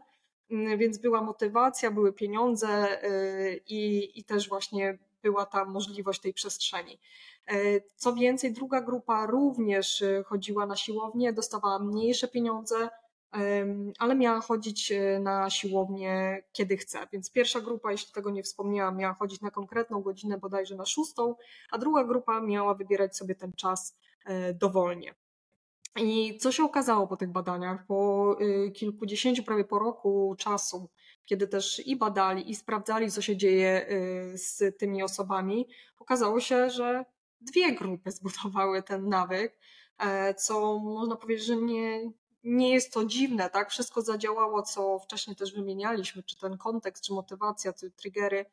Mm, 0.52 0.78
więc 0.78 0.98
była 0.98 1.22
motywacja, 1.22 1.92
były 1.92 2.14
pieniądze 2.14 3.04
y, 3.04 3.62
i, 3.68 4.12
i 4.20 4.24
też 4.24 4.50
właśnie 4.50 4.98
była 5.24 5.46
ta 5.46 5.66
możliwość 5.66 6.22
tej 6.22 6.34
przestrzeni. 6.34 7.00
E, 7.48 7.56
co 7.96 8.14
więcej, 8.14 8.54
druga 8.54 8.82
grupa 8.82 9.26
również 9.26 10.02
y, 10.02 10.24
chodziła 10.28 10.66
na 10.66 10.76
siłownię, 10.76 11.34
dostawała 11.34 11.80
mniejsze 11.80 12.28
pieniądze, 12.28 12.90
ale 14.00 14.16
miała 14.16 14.42
chodzić 14.42 14.92
y, 14.92 15.20
na 15.20 15.50
siłownię 15.50 16.44
kiedy 16.52 16.78
chce. 16.78 17.08
Więc 17.12 17.32
pierwsza 17.32 17.62
grupa, 17.62 17.92
jeśli 17.92 18.14
tego 18.14 18.30
nie 18.30 18.44
wspomniałam, 18.44 18.98
miała 18.98 19.14
chodzić 19.14 19.42
na 19.42 19.52
konkretną 19.52 20.02
godzinę, 20.02 20.38
bodajże 20.38 20.76
na 20.76 20.86
szóstą, 20.86 21.36
a 21.72 21.78
druga 21.78 22.04
grupa 22.04 22.42
miała 22.42 22.74
wybierać 22.74 23.18
sobie 23.18 23.36
ten 23.36 23.54
czas 23.54 23.98
e, 24.26 24.54
dowolnie. 24.54 25.16
I 25.96 26.38
co 26.38 26.52
się 26.52 26.64
okazało 26.64 27.08
po 27.08 27.18
tych 27.18 27.32
badaniach? 27.32 27.86
Po 27.86 28.36
y, 28.42 28.72
kilkudziesięciu, 28.72 29.44
prawie 29.44 29.64
po 29.64 29.80
roku 29.80 30.36
czasu, 30.38 30.90
kiedy 31.26 31.48
też 31.48 31.88
i 31.88 31.96
badali, 31.96 32.52
i 32.52 32.56
sprawdzali, 32.56 33.12
co 33.12 33.22
się 33.22 33.38
dzieje 33.38 33.90
y, 33.90 34.38
z 34.38 34.78
tymi 34.78 35.04
osobami, 35.04 35.68
okazało 36.00 36.40
się, 36.40 36.70
że 36.70 37.06
dwie 37.42 37.76
grupy 37.76 38.12
zbudowały 38.12 38.84
ten 38.84 39.10
nawyk, 39.10 39.60
e, 39.98 40.34
co 40.34 40.80
można 40.80 41.16
powiedzieć, 41.16 41.46
że 41.46 41.56
nie, 41.56 42.12
nie 42.44 42.74
jest 42.74 42.94
to 42.94 43.06
dziwne, 43.06 43.50
tak? 43.50 43.70
Wszystko 43.70 44.02
zadziałało, 44.02 44.62
co 44.62 45.00
wcześniej 45.00 45.36
też 45.36 45.54
wymienialiśmy, 45.54 46.24
czy 46.24 46.40
ten 46.40 46.58
kontekst, 46.58 47.04
czy 47.04 47.14
motywacja, 47.14 47.74
czy 47.74 47.92
triggery, 47.92 48.46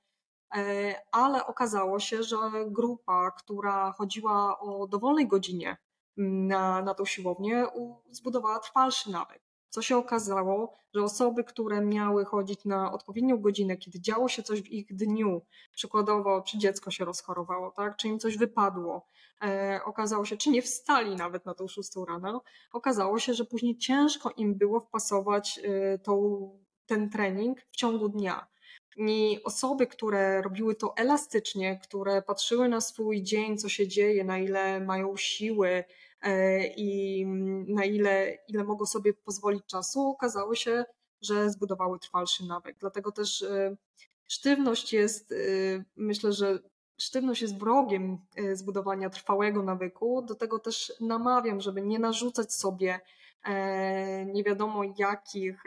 e, 0.55 0.95
ale 1.13 1.47
okazało 1.47 2.01
się, 2.01 2.23
że 2.23 2.37
grupa, 2.67 3.31
która 3.31 3.93
chodziła 3.93 4.59
o 4.59 4.87
dowolnej 4.87 5.29
godzinie, 5.29 5.77
na, 6.17 6.83
na 6.83 6.95
tą 6.95 7.05
siłownię 7.05 7.67
zbudowała 8.11 8.59
trwalszy 8.59 9.11
nawyk. 9.11 9.43
Co 9.75 9.83
się 9.83 9.97
okazało, 9.97 10.73
że 10.95 11.03
osoby, 11.03 11.45
które 11.45 11.81
miały 11.81 12.25
chodzić 12.25 12.65
na 12.65 12.93
odpowiednią 12.93 13.39
godzinę, 13.39 13.77
kiedy 13.77 14.01
działo 14.01 14.29
się 14.29 14.43
coś 14.43 14.63
w 14.63 14.67
ich 14.67 14.95
dniu, 14.97 15.43
przykładowo, 15.73 16.43
czy 16.43 16.59
dziecko 16.59 16.91
się 16.91 17.05
rozchorowało, 17.05 17.71
tak, 17.71 17.97
czy 17.97 18.09
im 18.09 18.19
coś 18.19 18.39
wypadło, 18.39 19.07
e, 19.43 19.81
okazało 19.85 20.25
się, 20.25 20.37
czy 20.37 20.51
nie 20.51 20.63
wstali 20.63 21.17
nawet 21.17 21.47
na 21.47 21.55
tą 21.55 21.69
szóstą 21.69 22.05
rano, 22.05 22.43
okazało 22.73 23.19
się, 23.19 23.35
że 23.35 23.45
później 23.45 23.79
ciężko 23.79 24.31
im 24.37 24.55
było 24.55 24.81
wpasować 24.81 25.61
e, 25.65 25.99
tą, 25.99 26.51
ten 26.87 27.11
trening 27.11 27.59
w 27.73 27.77
ciągu 27.77 28.09
dnia. 28.09 28.47
Osoby, 29.45 29.87
które 29.87 30.43
robiły 30.43 30.75
to 30.75 30.97
elastycznie, 30.97 31.81
które 31.83 32.23
patrzyły 32.23 32.69
na 32.69 32.81
swój 32.81 33.23
dzień, 33.23 33.59
co 33.59 33.69
się 33.69 33.89
dzieje, 33.89 34.25
na 34.25 34.39
ile 34.39 34.81
mają 34.81 35.17
siły, 35.17 35.85
E, 36.25 36.67
i 36.67 37.27
na 37.69 37.85
ile, 37.85 38.39
ile 38.49 38.65
mogą 38.65 38.87
sobie 38.87 39.15
pozwolić 39.15 39.67
czasu, 39.67 40.09
okazało 40.09 40.55
się, 40.55 40.85
że 41.23 41.51
zbudowały 41.51 41.99
trwalszy 41.99 42.47
nawyk. 42.47 42.77
Dlatego 42.81 43.13
też 43.13 43.43
e, 43.43 43.77
sztywność 44.29 44.93
jest, 44.93 45.33
e, 45.33 45.37
myślę, 45.97 46.33
że 46.33 46.59
sztywność 46.99 47.43
jest 47.43 47.59
wrogiem 47.59 48.19
zbudowania 48.53 49.11
trwałego 49.11 49.63
nawyku. 49.63 50.23
Do 50.23 50.35
tego 50.35 50.59
też 50.59 50.93
namawiam, 51.01 51.61
żeby 51.61 51.83
nie 51.83 51.99
narzucać 51.99 52.55
sobie 52.55 53.01
nie 54.27 54.45
wiadomo 54.45 54.83
jakich 54.99 55.63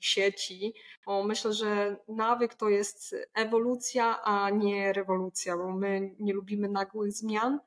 sieci, 0.00 0.74
bo 1.06 1.24
myślę, 1.24 1.52
że 1.52 1.96
nawyk 2.08 2.54
to 2.54 2.68
jest 2.68 3.16
ewolucja, 3.34 4.22
a 4.22 4.50
nie 4.50 4.92
rewolucja, 4.92 5.56
bo 5.56 5.72
my 5.72 6.14
nie 6.18 6.32
lubimy 6.32 6.68
nagłych 6.68 7.12
zmian, 7.12 7.60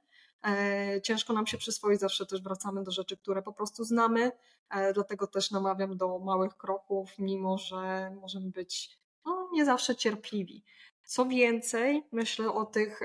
E, 0.45 1.01
ciężko 1.01 1.33
nam 1.33 1.47
się 1.47 1.57
przyswoić, 1.57 1.99
zawsze 1.99 2.25
też 2.25 2.41
wracamy 2.41 2.83
do 2.83 2.91
rzeczy, 2.91 3.17
które 3.17 3.41
po 3.41 3.53
prostu 3.53 3.83
znamy, 3.83 4.31
e, 4.69 4.93
dlatego 4.93 5.27
też 5.27 5.51
namawiam 5.51 5.97
do 5.97 6.19
małych 6.19 6.57
kroków, 6.57 7.19
mimo 7.19 7.57
że 7.57 8.11
możemy 8.21 8.49
być 8.49 8.99
no, 9.25 9.49
nie 9.53 9.65
zawsze 9.65 9.95
cierpliwi. 9.95 10.63
Co 11.03 11.25
więcej, 11.25 12.03
myślę 12.11 12.51
o 12.53 12.65
tych, 12.65 12.99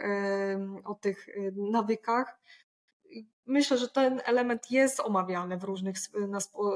o 0.85 0.95
tych 0.95 1.29
e, 1.29 1.33
nawykach. 1.57 2.41
Myślę, 3.47 3.79
że 3.79 3.89
ten 3.89 4.21
element 4.25 4.71
jest 4.71 5.01
omawiany 5.01 5.57
w 5.59 5.65
różnych 5.65 5.97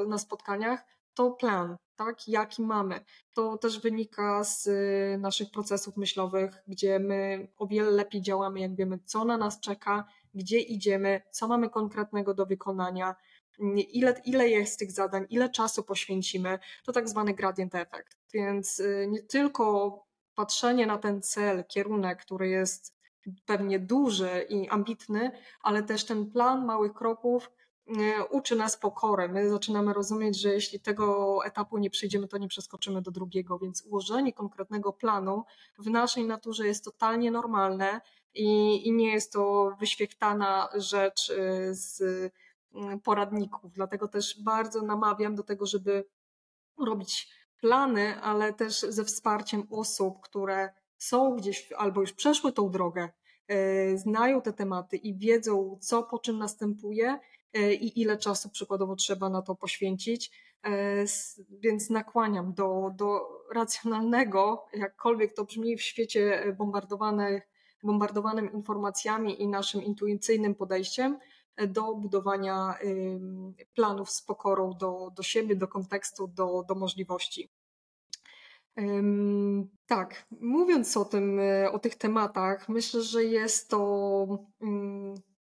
na 0.06 0.18
spotkaniach. 0.18 0.84
To 1.14 1.30
plan, 1.30 1.76
tak, 1.96 2.28
jaki 2.28 2.62
mamy. 2.62 3.04
To 3.34 3.58
też 3.58 3.80
wynika 3.80 4.44
z 4.44 4.68
naszych 5.20 5.50
procesów 5.50 5.96
myślowych, 5.96 6.62
gdzie 6.68 6.98
my 6.98 7.48
o 7.58 7.66
wiele 7.66 7.90
lepiej 7.90 8.22
działamy, 8.22 8.60
jak 8.60 8.74
wiemy, 8.74 8.98
co 9.04 9.24
na 9.24 9.36
nas 9.36 9.60
czeka, 9.60 10.04
gdzie 10.34 10.58
idziemy, 10.58 11.22
co 11.30 11.48
mamy 11.48 11.70
konkretnego 11.70 12.34
do 12.34 12.46
wykonania, 12.46 13.16
ile, 13.92 14.20
ile 14.24 14.48
jest 14.48 14.78
tych 14.78 14.92
zadań, 14.92 15.26
ile 15.30 15.48
czasu 15.48 15.82
poświęcimy, 15.82 16.58
to 16.84 16.92
tak 16.92 17.08
zwany 17.08 17.34
gradient 17.34 17.74
efekt. 17.74 18.18
Więc 18.34 18.80
y, 18.80 19.06
nie 19.10 19.22
tylko 19.22 19.94
patrzenie 20.34 20.86
na 20.86 20.98
ten 20.98 21.22
cel, 21.22 21.64
kierunek, 21.64 22.22
który 22.22 22.48
jest 22.48 22.99
pewnie 23.46 23.78
duży 23.78 24.46
i 24.48 24.68
ambitny, 24.68 25.30
ale 25.62 25.82
też 25.82 26.04
ten 26.04 26.30
plan 26.30 26.64
małych 26.64 26.94
kroków 26.94 27.50
y, 27.88 28.24
uczy 28.30 28.56
nas 28.56 28.76
pokory. 28.76 29.28
My 29.28 29.50
zaczynamy 29.50 29.92
rozumieć, 29.92 30.40
że 30.40 30.54
jeśli 30.54 30.80
tego 30.80 31.38
etapu 31.44 31.78
nie 31.78 31.90
przejdziemy, 31.90 32.28
to 32.28 32.38
nie 32.38 32.48
przeskoczymy 32.48 33.02
do 33.02 33.10
drugiego, 33.10 33.58
więc 33.58 33.82
ułożenie 33.82 34.32
konkretnego 34.32 34.92
planu 34.92 35.44
w 35.78 35.90
naszej 35.90 36.24
naturze 36.24 36.66
jest 36.66 36.84
totalnie 36.84 37.30
normalne 37.30 38.00
i, 38.34 38.80
i 38.88 38.92
nie 38.92 39.12
jest 39.12 39.32
to 39.32 39.72
wyświechtana 39.80 40.68
rzecz 40.74 41.30
y, 41.30 41.74
z 41.74 42.02
mm, 42.74 43.00
poradników. 43.00 43.72
Dlatego 43.72 44.08
też 44.08 44.42
bardzo 44.42 44.82
namawiam 44.82 45.34
do 45.34 45.42
tego, 45.42 45.66
żeby 45.66 46.04
robić 46.78 47.40
plany, 47.60 48.20
ale 48.20 48.52
też 48.52 48.80
ze 48.80 49.04
wsparciem 49.04 49.66
osób, 49.70 50.20
które 50.20 50.72
są 51.00 51.36
gdzieś 51.36 51.72
albo 51.72 52.00
już 52.00 52.12
przeszły 52.12 52.52
tą 52.52 52.70
drogę 52.70 53.08
znają 53.94 54.42
te 54.42 54.52
tematy 54.52 54.96
i 54.96 55.18
wiedzą, 55.18 55.78
co 55.80 56.02
po 56.02 56.18
czym 56.18 56.38
następuje 56.38 57.18
i 57.80 58.00
ile 58.00 58.18
czasu 58.18 58.50
przykładowo 58.50 58.96
trzeba 58.96 59.28
na 59.28 59.42
to 59.42 59.54
poświęcić. 59.54 60.30
Więc 61.50 61.90
nakłaniam 61.90 62.54
do, 62.54 62.90
do 62.94 63.20
racjonalnego, 63.54 64.64
jakkolwiek 64.74 65.34
to 65.34 65.44
brzmi 65.44 65.76
w 65.76 65.82
świecie 65.82 66.54
bombardowanych, 66.58 67.48
bombardowanym 67.82 68.52
informacjami 68.52 69.42
i 69.42 69.48
naszym 69.48 69.82
intuicyjnym 69.82 70.54
podejściem, 70.54 71.18
do 71.68 71.94
budowania 71.94 72.74
planów 73.74 74.10
z 74.10 74.22
pokorą 74.22 74.72
do, 74.80 75.10
do 75.16 75.22
siebie, 75.22 75.56
do 75.56 75.68
kontekstu, 75.68 76.28
do, 76.28 76.64
do 76.68 76.74
możliwości. 76.74 77.50
Tak, 79.86 80.26
mówiąc 80.40 80.96
o 80.96 81.04
tym, 81.04 81.40
o 81.72 81.78
tych 81.78 81.94
tematach, 81.94 82.68
myślę, 82.68 83.02
że 83.02 83.24
jest 83.24 83.70
to 83.70 84.26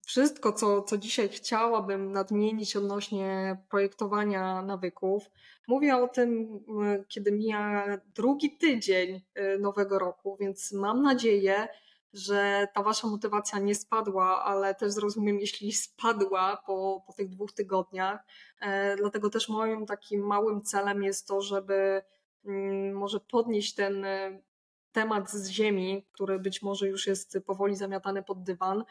wszystko, 0.07 0.53
co, 0.53 0.83
co 0.83 0.98
dzisiaj 0.98 1.29
chciałabym 1.29 2.12
nadmienić 2.12 2.77
odnośnie 2.77 3.57
projektowania 3.70 4.62
nawyków. 4.62 5.31
Mówię 5.68 5.96
o 5.96 6.09
tym, 6.09 6.61
kiedy 7.09 7.33
mija 7.33 7.87
drugi 8.14 8.57
tydzień 8.57 9.22
y, 9.38 9.59
nowego 9.59 9.98
roku, 9.98 10.37
więc 10.40 10.72
mam 10.72 11.03
nadzieję, 11.03 11.68
że 12.12 12.68
ta 12.74 12.83
wasza 12.83 13.09
motywacja 13.09 13.59
nie 13.59 13.74
spadła, 13.74 14.44
ale 14.44 14.74
też 14.74 14.92
zrozumiem, 14.92 15.40
jeśli 15.40 15.72
spadła 15.72 16.62
po, 16.66 17.05
po 17.07 17.12
tych 17.12 17.29
dwóch 17.29 17.53
tygodniach. 17.53 18.24
E, 18.61 18.96
dlatego 18.96 19.31
też 19.31 19.48
moim 19.48 19.87
takim 19.87 20.27
małym 20.27 20.62
celem 20.62 21.03
jest 21.03 21.29
to, 21.29 21.40
żeby 21.40 21.74
mm, 21.74 22.03
może 22.94 23.20
podnieść 23.20 23.74
ten 23.74 24.04
e, 24.04 24.42
temat 24.92 25.30
z 25.30 25.48
ziemi, 25.48 26.07
który 26.12 26.38
być 26.38 26.62
może 26.62 26.88
już 26.88 27.07
jest 27.07 27.38
powoli 27.46 27.76
zamiatany 27.76 28.22
pod 28.22 28.42
dywan, 28.42 28.85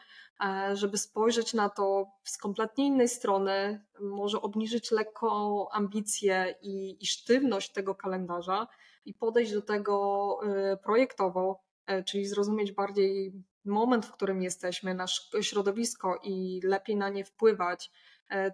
e, 0.44 0.76
żeby 0.76 0.98
spojrzeć 0.98 1.54
na 1.54 1.68
to 1.68 2.06
z 2.24 2.38
kompletnie 2.38 2.86
innej 2.86 3.08
strony, 3.08 3.84
może 4.00 4.42
obniżyć 4.42 4.90
lekko 4.90 5.68
ambicje 5.72 6.54
i, 6.62 6.96
i 7.00 7.06
sztywność 7.06 7.72
tego 7.72 7.94
kalendarza 7.94 8.66
i 9.04 9.14
podejść 9.14 9.52
do 9.52 9.62
tego 9.62 10.38
projektowo, 10.82 11.64
E, 11.86 12.02
czyli 12.02 12.26
zrozumieć 12.26 12.72
bardziej 12.72 13.32
moment, 13.64 14.06
w 14.06 14.12
którym 14.12 14.42
jesteśmy, 14.42 14.94
nasze 14.94 15.42
środowisko 15.42 16.20
i 16.22 16.60
lepiej 16.64 16.96
na 16.96 17.08
nie 17.08 17.24
wpływać. 17.24 17.90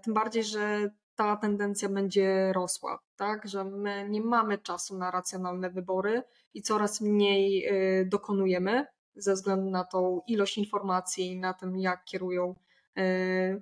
Tym 0.02 0.14
bardziej, 0.14 0.44
że 0.44 0.90
ta 1.20 1.36
tendencja 1.36 1.88
będzie 1.88 2.52
rosła, 2.52 2.98
tak? 3.16 3.48
Że 3.48 3.64
my 3.64 4.08
nie 4.08 4.20
mamy 4.20 4.58
czasu 4.58 4.98
na 4.98 5.10
racjonalne 5.10 5.70
wybory 5.70 6.22
i 6.54 6.62
coraz 6.62 7.00
mniej 7.00 7.64
e, 7.64 8.04
dokonujemy 8.04 8.86
ze 9.14 9.34
względu 9.34 9.70
na 9.70 9.84
tą 9.84 10.20
ilość 10.26 10.58
informacji, 10.58 11.36
na 11.36 11.54
tym, 11.54 11.78
jak 11.78 12.04
kierują, 12.04 12.54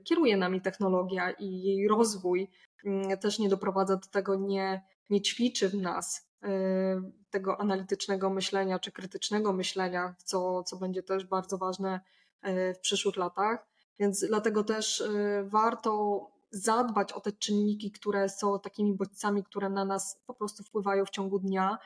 kieruje 0.05 0.37
nami 0.37 0.61
technologia 0.61 1.31
i 1.31 1.62
jej 1.62 1.88
rozwój 1.88 2.51
mm, 2.85 3.18
też 3.18 3.38
nie 3.38 3.49
doprowadza 3.49 3.97
do 3.97 4.09
tego, 4.09 4.37
nie, 4.37 4.83
nie 5.11 5.23
ćwiczy 5.23 5.68
w 5.68 5.75
nas 5.75 6.29
Y, 6.44 7.12
tego 7.31 7.61
analitycznego 7.61 8.31
myślenia 8.31 8.79
czy 8.79 8.92
krytycznego 8.92 9.53
myślenia, 9.53 10.14
co, 10.25 10.62
co 10.62 10.77
będzie 10.77 11.03
też 11.03 11.27
bardzo 11.27 11.59
ważne 11.59 12.01
y, 12.47 12.75
w 12.75 12.81
przyszłych 12.81 13.16
latach. 13.16 13.66
Więc 13.99 14.25
dlatego 14.29 14.64
też 14.64 15.01
y, 15.01 15.44
warto 15.44 16.21
zadbać 16.50 17.12
o 17.12 17.20
te 17.20 17.32
czynniki, 17.32 17.90
które 17.90 18.28
są 18.28 18.61
takimi 18.61 18.94
bodźcami, 18.94 19.44
które 19.44 19.70
na 19.70 19.84
nas 19.84 20.20
po 20.26 20.34
prostu 20.34 20.62
wpływają 20.62 21.04
w 21.04 21.11
ciągu 21.11 21.38
dnia 21.38 21.78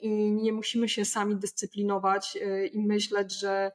i 0.00 0.32
nie 0.32 0.52
musimy 0.52 0.88
się 0.88 1.04
sami 1.04 1.36
dyscyplinować 1.36 2.38
i 2.72 2.80
myśleć, 2.80 3.32
że 3.32 3.72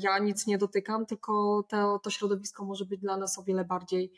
ja 0.00 0.18
nic 0.18 0.46
nie 0.46 0.58
dotykam, 0.58 1.06
tylko 1.06 1.62
to, 1.68 1.98
to 1.98 2.10
środowisko 2.10 2.64
może 2.64 2.84
być 2.84 3.00
dla 3.00 3.16
nas 3.16 3.38
o 3.38 3.42
wiele 3.42 3.64
bardziej 3.64 4.12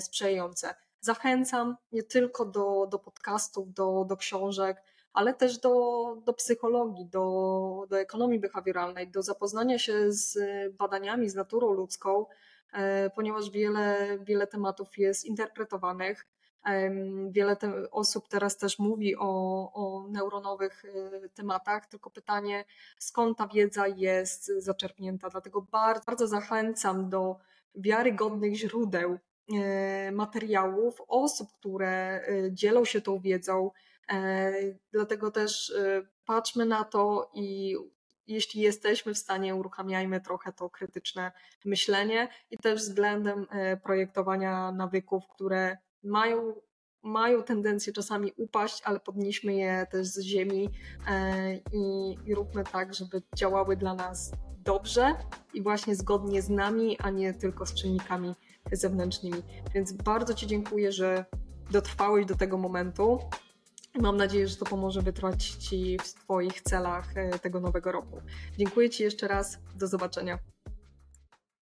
sprzyjające. 0.00 0.74
Zachęcam 1.00 1.76
nie 1.92 2.02
tylko 2.02 2.44
do, 2.44 2.86
do 2.90 2.98
podcastów, 2.98 3.72
do, 3.72 4.04
do 4.08 4.16
książek, 4.16 4.82
ale 5.12 5.34
też 5.34 5.58
do, 5.58 6.16
do 6.24 6.32
psychologii, 6.32 7.06
do, 7.06 7.86
do 7.90 8.00
ekonomii 8.00 8.40
behawioralnej, 8.40 9.10
do 9.10 9.22
zapoznania 9.22 9.78
się 9.78 10.12
z 10.12 10.38
badaniami, 10.76 11.28
z 11.28 11.34
naturą 11.34 11.72
ludzką, 11.72 12.26
ponieważ 13.14 13.50
wiele, 13.50 14.18
wiele 14.18 14.46
tematów 14.46 14.98
jest 14.98 15.24
interpretowanych. 15.24 16.26
Wiele 17.30 17.56
osób 17.90 18.28
teraz 18.28 18.56
też 18.56 18.78
mówi 18.78 19.16
o, 19.16 19.72
o 19.72 20.08
neuronowych 20.08 20.84
e, 20.84 21.28
tematach, 21.28 21.86
tylko 21.86 22.10
pytanie, 22.10 22.64
skąd 22.98 23.38
ta 23.38 23.48
wiedza 23.48 23.88
jest 23.88 24.46
zaczerpnięta. 24.58 25.28
Dlatego 25.28 25.62
bardzo, 25.62 26.04
bardzo 26.06 26.26
zachęcam 26.26 27.08
do 27.10 27.36
wiarygodnych 27.74 28.54
źródeł 28.54 29.18
E, 29.50 30.12
materiałów, 30.12 31.02
osób, 31.08 31.52
które 31.52 31.88
e, 31.88 32.52
dzielą 32.52 32.84
się 32.84 33.00
tą 33.00 33.20
wiedzą. 33.20 33.70
E, 34.12 34.52
dlatego 34.92 35.30
też 35.30 35.74
patrzmy 36.26 36.66
na 36.66 36.84
to 36.84 37.30
i 37.34 37.76
jeśli 38.26 38.60
jesteśmy 38.60 39.14
w 39.14 39.18
stanie, 39.18 39.54
uruchamiajmy 39.54 40.20
trochę 40.20 40.52
to 40.52 40.70
krytyczne 40.70 41.32
myślenie 41.64 42.28
i 42.50 42.58
też 42.58 42.80
względem 42.80 43.46
projektowania 43.82 44.72
nawyków, 44.72 45.24
które 45.28 45.76
mają, 46.02 46.54
mają 47.02 47.42
tendencję 47.42 47.92
czasami 47.92 48.32
upaść, 48.36 48.82
ale 48.84 49.00
podnieśmy 49.00 49.54
je 49.54 49.86
też 49.90 50.06
z 50.06 50.20
ziemi 50.20 50.68
i, 51.72 52.16
i 52.26 52.34
róbmy 52.34 52.64
tak, 52.64 52.94
żeby 52.94 53.22
działały 53.36 53.76
dla 53.76 53.94
nas 53.94 54.32
dobrze 54.58 55.14
i 55.54 55.62
właśnie 55.62 55.96
zgodnie 55.96 56.42
z 56.42 56.50
nami, 56.50 56.98
a 56.98 57.10
nie 57.10 57.34
tylko 57.34 57.66
z 57.66 57.74
czynnikami 57.74 58.34
zewnętrznymi. 58.72 59.42
Więc 59.74 59.92
bardzo 59.92 60.34
Ci 60.34 60.46
dziękuję, 60.46 60.92
że 60.92 61.24
dotrwałeś 61.70 62.26
do 62.26 62.36
tego 62.36 62.58
momentu. 62.58 63.18
Mam 64.00 64.16
nadzieję, 64.16 64.48
że 64.48 64.56
to 64.56 64.64
pomoże 64.64 65.02
wytrwać 65.02 65.44
Ci 65.44 65.98
w 65.98 66.14
Twoich 66.14 66.62
celach 66.62 67.16
e, 67.16 67.38
tego 67.38 67.60
nowego 67.60 67.92
roku. 67.92 68.22
Dziękuję 68.58 68.90
Ci 68.90 69.02
jeszcze 69.02 69.28
raz. 69.28 69.58
Do 69.74 69.86
zobaczenia. 69.86 70.38